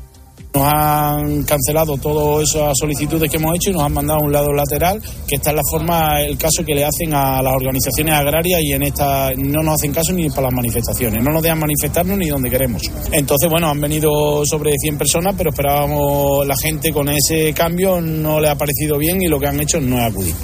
[0.52, 4.32] Nos han cancelado todas esas solicitudes que hemos hecho y nos han mandado a un
[4.32, 8.14] lado lateral, que esta es la forma, el caso que le hacen a las organizaciones
[8.14, 11.60] agrarias y en esta no nos hacen caso ni para las manifestaciones, no nos dejan
[11.60, 12.82] manifestarnos ni donde queremos.
[13.12, 18.40] Entonces, bueno, han venido sobre 100 personas, pero esperábamos la gente con ese cambio no
[18.40, 20.34] le ha parecido bien y lo que han hecho no es acudir.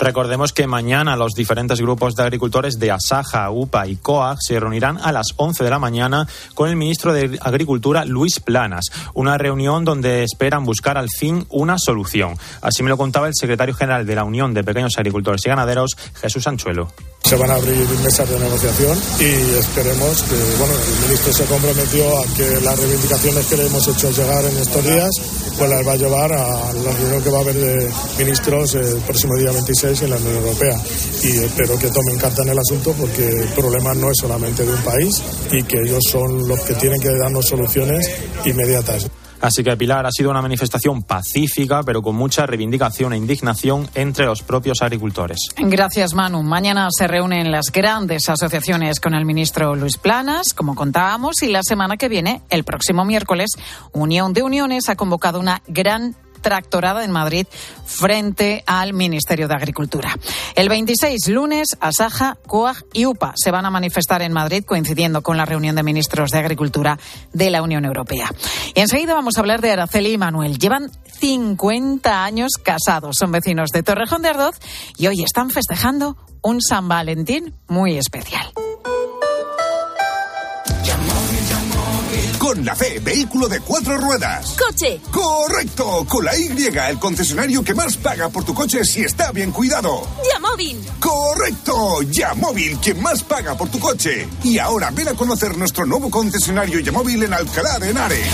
[0.00, 4.96] Recordemos que mañana los diferentes grupos de agricultores de Asaja, UPA y COAG se reunirán
[4.96, 8.86] a las 11 de la mañana con el ministro de Agricultura, Luis Planas.
[9.12, 12.38] Una reunión donde esperan buscar al fin una solución.
[12.62, 15.98] Así me lo contaba el secretario general de la Unión de Pequeños Agricultores y Ganaderos,
[16.14, 16.90] Jesús Anchuelo.
[17.22, 22.18] Se van a abrir mesas de negociación y esperemos que bueno, el ministro se comprometió
[22.18, 25.10] a que las reivindicaciones que le hemos hecho llegar en estos días
[25.58, 28.96] pues las va a llevar a la reunión que va a haber de ministros el
[29.02, 30.76] próximo día 26 en la Unión Europea.
[31.24, 34.72] Y espero que tomen carta en el asunto porque el problema no es solamente de
[34.72, 38.08] un país y que ellos son los que tienen que darnos soluciones
[38.44, 39.10] inmediatas.
[39.40, 44.26] Así que Pilar ha sido una manifestación pacífica, pero con mucha reivindicación e indignación entre
[44.26, 45.38] los propios agricultores.
[45.56, 46.42] Gracias, Manu.
[46.42, 51.62] Mañana se reúnen las grandes asociaciones con el ministro Luis Planas, como contábamos, y la
[51.62, 53.50] semana que viene, el próximo miércoles,
[53.92, 57.46] Unión de Uniones ha convocado una gran tractorada en Madrid
[57.84, 60.16] frente al Ministerio de Agricultura.
[60.54, 65.36] El 26, lunes, Asaja, COAG y UPA se van a manifestar en Madrid coincidiendo con
[65.36, 66.98] la reunión de ministros de Agricultura
[67.32, 68.30] de la Unión Europea.
[68.74, 70.58] Y enseguida vamos a hablar de Araceli y Manuel.
[70.58, 74.56] Llevan 50 años casados, son vecinos de Torrejón de Ardoz
[74.96, 78.52] y hoy están festejando un San Valentín muy especial.
[82.50, 84.56] Con la fe, vehículo de cuatro ruedas.
[84.58, 85.00] Coche.
[85.12, 86.04] Correcto.
[86.08, 90.04] Con la Y, el concesionario que más paga por tu coche si está bien cuidado.
[90.32, 90.84] Yamóvil.
[90.98, 92.02] Correcto.
[92.02, 94.26] Yamóvil, quien más paga por tu coche.
[94.42, 98.26] Y ahora ven a conocer nuestro nuevo concesionario Yamóvil en Alcalá de Henares.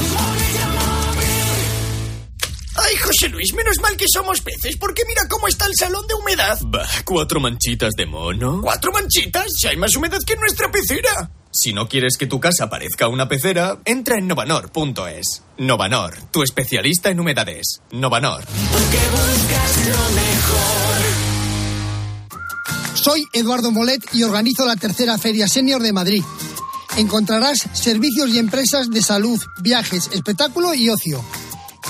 [2.74, 6.14] Ay, José Luis, menos mal que somos peces, porque mira cómo está el salón de
[6.14, 6.58] humedad.
[6.62, 8.62] Bah, cuatro manchitas de mono.
[8.62, 9.44] ¿Cuatro manchitas?
[9.54, 11.35] Si hay más humedad que en nuestra pecera.
[11.56, 15.42] Si no quieres que tu casa parezca una pecera, entra en novanor.es.
[15.56, 17.80] Novanor, tu especialista en humedades.
[17.92, 18.44] Novanor.
[18.44, 20.96] Porque buscas lo mejor.
[22.92, 26.22] Soy Eduardo Molet y organizo la tercera Feria Senior de Madrid.
[26.98, 31.24] Encontrarás servicios y empresas de salud, viajes, espectáculo y ocio.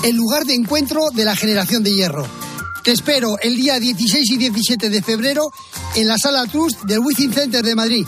[0.01, 2.25] El lugar de encuentro de la generación de hierro.
[2.85, 5.51] Te espero el día 16 y 17 de febrero
[5.97, 8.07] en la Sala Trust del Wizzing Center de Madrid.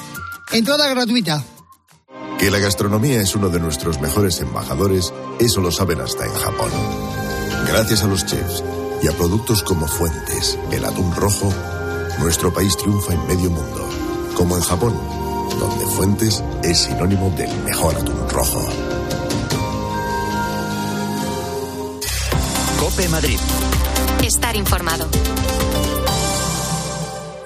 [0.52, 1.44] Entrada gratuita.
[2.40, 6.72] Que la gastronomía es uno de nuestros mejores embajadores, eso lo saben hasta en Japón.
[7.68, 8.64] Gracias a los chefs
[9.04, 11.54] y a productos como Fuentes, el atún rojo,
[12.20, 13.88] nuestro país triunfa en medio mundo,
[14.36, 15.00] como en Japón,
[15.60, 18.68] donde Fuentes es sinónimo del mejor atún rojo.
[22.80, 23.38] Cope Madrid.
[24.24, 25.08] Estar informado.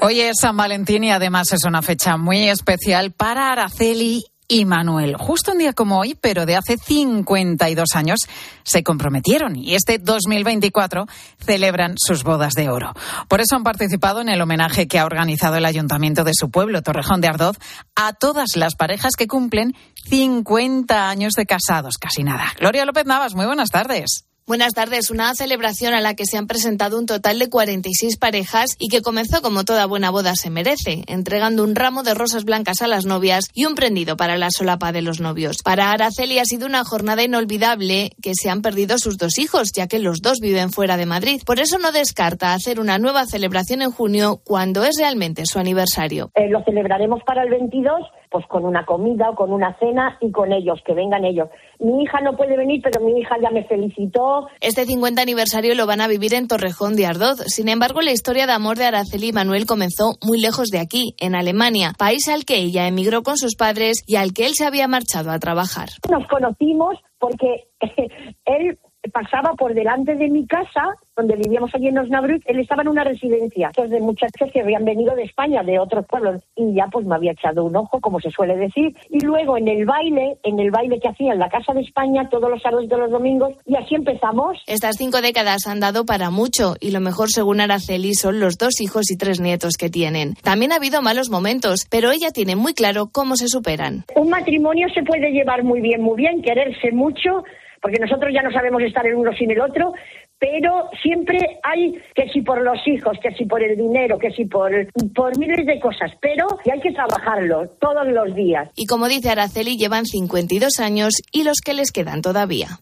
[0.05, 5.15] Hoy es San Valentín y además es una fecha muy especial para Araceli y Manuel.
[5.15, 8.19] Justo un día como hoy, pero de hace 52 años,
[8.63, 11.05] se comprometieron y este 2024
[11.39, 12.91] celebran sus bodas de oro.
[13.29, 16.81] Por eso han participado en el homenaje que ha organizado el ayuntamiento de su pueblo,
[16.81, 17.55] Torrejón de Ardoz,
[17.95, 19.73] a todas las parejas que cumplen
[20.09, 22.51] 50 años de casados, casi nada.
[22.59, 24.25] Gloria López Navas, muy buenas tardes.
[24.45, 25.09] Buenas tardes.
[25.09, 29.01] Una celebración a la que se han presentado un total de 46 parejas y que
[29.01, 33.05] comenzó como toda buena boda se merece, entregando un ramo de rosas blancas a las
[33.05, 35.59] novias y un prendido para la solapa de los novios.
[35.63, 39.87] Para Araceli ha sido una jornada inolvidable que se han perdido sus dos hijos, ya
[39.87, 41.41] que los dos viven fuera de Madrid.
[41.45, 46.31] Por eso no descarta hacer una nueva celebración en junio cuando es realmente su aniversario.
[46.35, 47.93] Eh, lo celebraremos para el 22
[48.33, 51.49] pues con una comida o con una cena y con ellos, que vengan ellos.
[51.77, 54.47] Mi hija no puede venir, pero mi hija ya me felicitó.
[54.59, 57.41] Este 50 aniversario lo van a vivir en Torrejón de Ardoz.
[57.45, 61.13] Sin embargo, la historia de amor de Araceli y Manuel comenzó muy lejos de aquí,
[61.19, 64.65] en Alemania, país al que ella emigró con sus padres y al que él se
[64.65, 65.89] había marchado a trabajar.
[66.09, 67.67] Nos conocimos porque
[68.45, 68.79] él
[69.11, 73.03] pasaba por delante de mi casa, donde vivíamos allí en Osnabrück, él estaba en una
[73.03, 77.05] residencia Estos de muchachos que habían venido de España, de otros pueblos, y ya pues
[77.05, 78.95] me había echado un ojo, como se suele decir.
[79.09, 82.27] Y luego en el baile, en el baile que hacía en la Casa de España,
[82.29, 84.57] todos los sábados todos los domingos, y así empezamos.
[84.67, 88.81] Estas cinco décadas han dado para mucho, y lo mejor, según Araceli, son los dos
[88.81, 90.33] hijos y tres nietos que tienen.
[90.41, 94.05] También ha habido malos momentos, pero ella tiene muy claro cómo se superan.
[94.15, 97.43] Un matrimonio se puede llevar muy bien, muy bien, quererse mucho,
[97.83, 99.91] porque nosotros ya no sabemos estar el uno sin el otro,
[100.39, 104.45] pero siempre hay que si por los hijos, que si por el dinero, que si
[104.45, 104.71] por,
[105.13, 108.69] por miles de cosas, pero hay que trabajarlo todos los días.
[108.77, 112.79] Y como dice Araceli, llevan 52 años y los que les quedan todavía.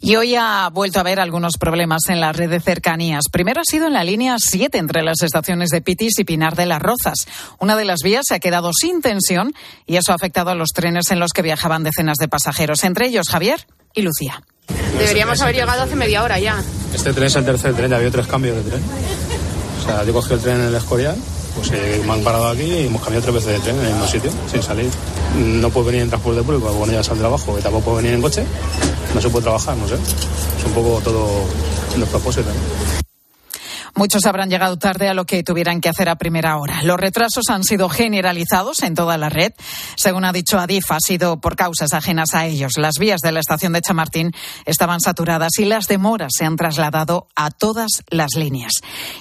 [0.00, 3.24] Y hoy ha vuelto a haber algunos problemas en la red de cercanías.
[3.30, 6.66] Primero ha sido en la línea 7 entre las estaciones de Pitis y Pinar de
[6.66, 7.26] las Rozas.
[7.60, 9.52] Una de las vías se ha quedado sin tensión
[9.86, 13.06] y eso ha afectado a los trenes en los que viajaban decenas de pasajeros, entre
[13.08, 14.42] ellos Javier y Lucía.
[14.98, 16.62] Deberíamos haber llegado hace media hora ya.
[16.94, 18.82] Este tren es el tercer tren, ya había tres cambios de tren.
[19.80, 21.16] O sea, yo cogí el tren en el Escorial,
[21.56, 23.92] pues eh, me han parado aquí y hemos cambiado tres veces de tren en el
[23.92, 24.90] mismo sitio, sin salir.
[25.36, 28.12] No puedo venir en transporte público, porque bueno, ya sal trabajo, y tampoco puedo venir
[28.14, 28.44] en coche,
[29.14, 29.94] no se puede trabajar, no sé.
[29.94, 31.44] Es un poco todo
[31.96, 32.52] los propósitos.
[33.94, 36.82] Muchos habrán llegado tarde a lo que tuvieran que hacer a primera hora.
[36.82, 39.52] Los retrasos han sido generalizados en toda la red.
[39.96, 42.78] Según ha dicho Adif, ha sido por causas ajenas a ellos.
[42.78, 44.32] Las vías de la estación de Chamartín
[44.64, 48.72] estaban saturadas y las demoras se han trasladado a todas las líneas.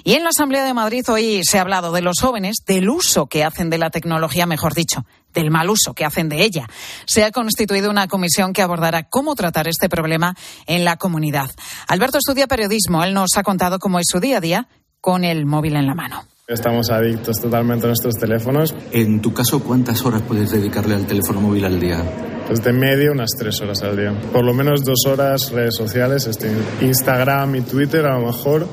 [0.05, 3.28] Y en la Asamblea de Madrid hoy se ha hablado de los jóvenes, del uso
[3.28, 6.67] que hacen de la tecnología, mejor dicho, del mal uso que hacen de ella.
[7.05, 11.49] Se ha constituido una comisión que abordará cómo tratar este problema en la comunidad.
[11.88, 13.03] Alberto estudia periodismo.
[13.03, 14.67] Él nos ha contado cómo es su día a día
[14.99, 16.25] con el móvil en la mano.
[16.47, 18.75] Estamos adictos totalmente a nuestros teléfonos.
[18.91, 22.03] En tu caso, ¿cuántas horas puedes dedicarle al teléfono móvil al día?
[22.45, 24.13] Pues de media unas tres horas al día.
[24.34, 26.51] Por lo menos dos horas redes sociales, este,
[26.82, 28.67] Instagram y Twitter a lo mejor,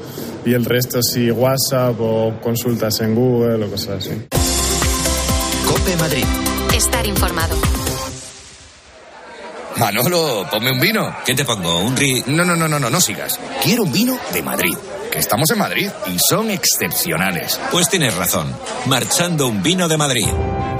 [0.44, 4.26] y el resto sí WhatsApp o consultas en Google o cosas así.
[5.64, 6.47] Cope Madrid.
[6.78, 7.56] Estar informado.
[9.78, 11.12] Manolo, ponme un vino.
[11.26, 11.80] ¿Qué te pongo?
[11.80, 12.22] ¿Un ri...?
[12.28, 13.40] No, no, no, no, no, no sigas.
[13.64, 14.76] Quiero un vino de Madrid.
[15.10, 17.60] Que estamos en Madrid y son excepcionales.
[17.72, 18.54] Pues tienes razón.
[18.86, 20.28] Marchando un vino de Madrid.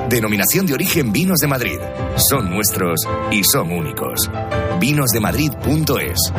[0.09, 1.81] Denominación de origen Vinos de Madrid.
[2.17, 3.01] Son nuestros
[3.33, 4.31] y son únicos.
[4.79, 6.33] Vinosdemadrid.es.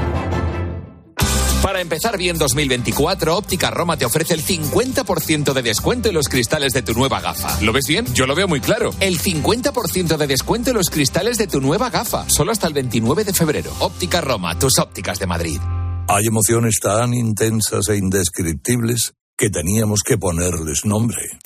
[1.80, 6.73] Para empezar bien 2024, Óptica Roma te ofrece el 50% de descuento en los cristales
[6.73, 7.57] de tu nueva gafa.
[7.61, 8.05] ¿Lo ves bien?
[8.13, 8.89] Yo lo veo muy claro.
[8.99, 12.30] El 50% de descuento en los cristales de tu nueva gafa.
[12.30, 13.71] Solo hasta el 29 de febrero.
[13.80, 15.61] Óptica Roma, tus ópticas de Madrid.
[16.09, 21.39] Hay emociones tan intensas e indescriptibles que teníamos que ponerles nombre.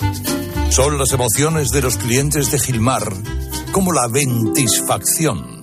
[0.71, 3.03] Son las emociones de los clientes de Gilmar,
[3.71, 5.62] como la ventisfacción.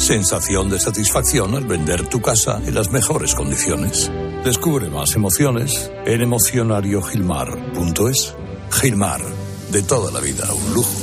[0.00, 4.10] Sensación de satisfacción al vender tu casa en las mejores condiciones.
[4.42, 8.34] Descubre más emociones en emocionariogilmar.es.
[8.70, 9.20] Gilmar,
[9.70, 10.94] de toda la vida, un lujo.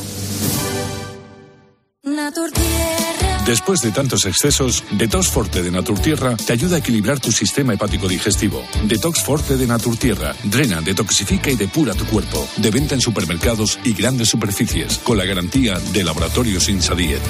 [3.46, 8.08] Después de tantos excesos, Detox Forte de Naturtierra te ayuda a equilibrar tu sistema hepático
[8.08, 8.64] digestivo.
[8.86, 12.48] Detox Forte de Naturtierra drena, detoxifica y depura tu cuerpo.
[12.58, 17.22] De venta en supermercados y grandes superficies, con la garantía de Laboratorios Insadiet.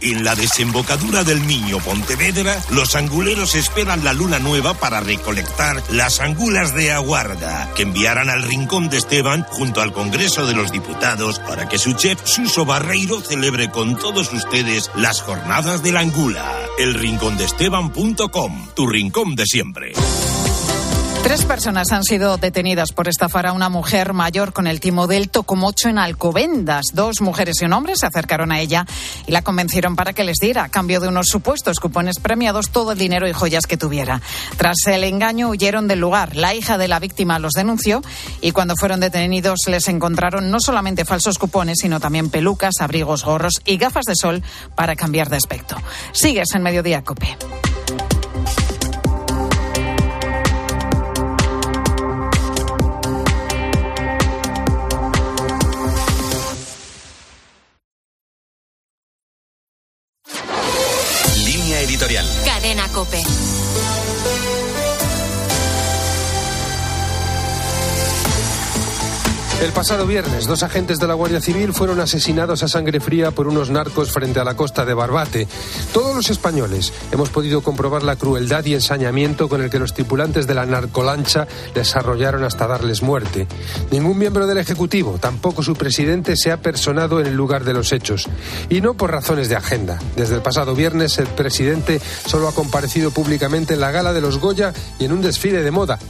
[0.00, 6.18] En la desembocadura del Niño Pontevedra, los anguleros esperan la luna nueva para recolectar las
[6.18, 11.38] angulas de aguarda, que enviarán al Rincón de Esteban junto al Congreso de los Diputados
[11.38, 16.52] para que su chef Suso Barreiro celebre con todos ustedes las jornadas de la angula.
[16.78, 19.92] Elrincondeesteban.com, tu rincón de siempre.
[21.22, 25.30] Tres personas han sido detenidas por estafar a una mujer mayor con el timo del
[25.30, 26.86] Tocomocho en Alcobendas.
[26.92, 28.86] Dos mujeres y un hombre se acercaron a ella
[29.26, 32.92] y la convencieron para que les diera, a cambio de unos supuestos cupones premiados, todo
[32.92, 34.20] el dinero y joyas que tuviera.
[34.56, 36.34] Tras el engaño huyeron del lugar.
[36.34, 38.02] La hija de la víctima los denunció
[38.40, 43.62] y cuando fueron detenidos les encontraron no solamente falsos cupones, sino también pelucas, abrigos, gorros
[43.64, 44.42] y gafas de sol
[44.74, 45.76] para cambiar de aspecto.
[46.10, 47.36] Sigues en Mediodía Cope.
[63.02, 63.61] Cope.
[69.62, 73.46] El pasado viernes, dos agentes de la Guardia Civil fueron asesinados a sangre fría por
[73.46, 75.46] unos narcos frente a la costa de Barbate.
[75.94, 80.48] Todos los españoles hemos podido comprobar la crueldad y ensañamiento con el que los tripulantes
[80.48, 81.46] de la narcolancha
[81.76, 83.46] desarrollaron hasta darles muerte.
[83.92, 87.92] Ningún miembro del Ejecutivo, tampoco su presidente, se ha personado en el lugar de los
[87.92, 88.28] hechos.
[88.68, 90.00] Y no por razones de agenda.
[90.16, 94.38] Desde el pasado viernes, el presidente solo ha comparecido públicamente en la gala de los
[94.38, 96.00] Goya y en un desfile de moda.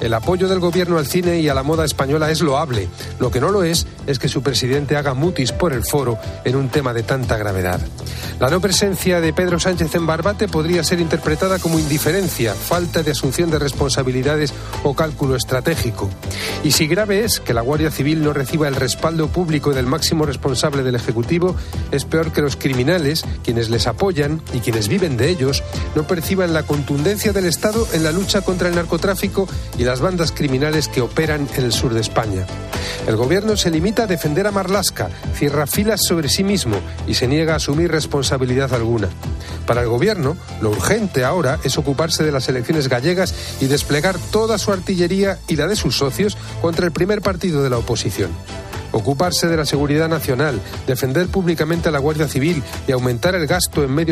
[0.00, 2.88] El apoyo del gobierno al cine y a la moda española es loable.
[3.18, 6.56] Lo que no lo es es que su presidente haga mutis por el foro en
[6.56, 7.80] un tema de tanta gravedad.
[8.38, 13.10] La no presencia de Pedro Sánchez en Barbate podría ser interpretada como indiferencia, falta de
[13.10, 16.08] asunción de responsabilidades o cálculo estratégico.
[16.64, 20.24] Y si grave es que la Guardia Civil no reciba el respaldo público del máximo
[20.24, 21.54] responsable del Ejecutivo,
[21.90, 25.62] es peor que los criminales, quienes les apoyan y quienes viven de ellos,
[25.94, 29.48] no perciban la contundencia del Estado en la lucha contra el narcotráfico
[29.78, 32.46] y las bandas criminales que operan en el sur de España.
[33.06, 36.76] El gobierno se limita a defender a Marlasca, cierra filas sobre sí mismo
[37.06, 39.08] y se niega a asumir responsabilidad alguna.
[39.66, 44.58] Para el gobierno, lo urgente ahora es ocuparse de las elecciones gallegas y desplegar toda
[44.58, 48.30] su artillería y la de sus socios contra el primer partido de la oposición
[48.92, 53.84] ocuparse de la seguridad nacional, defender públicamente a la Guardia Civil y aumentar el gasto
[53.84, 54.08] en medios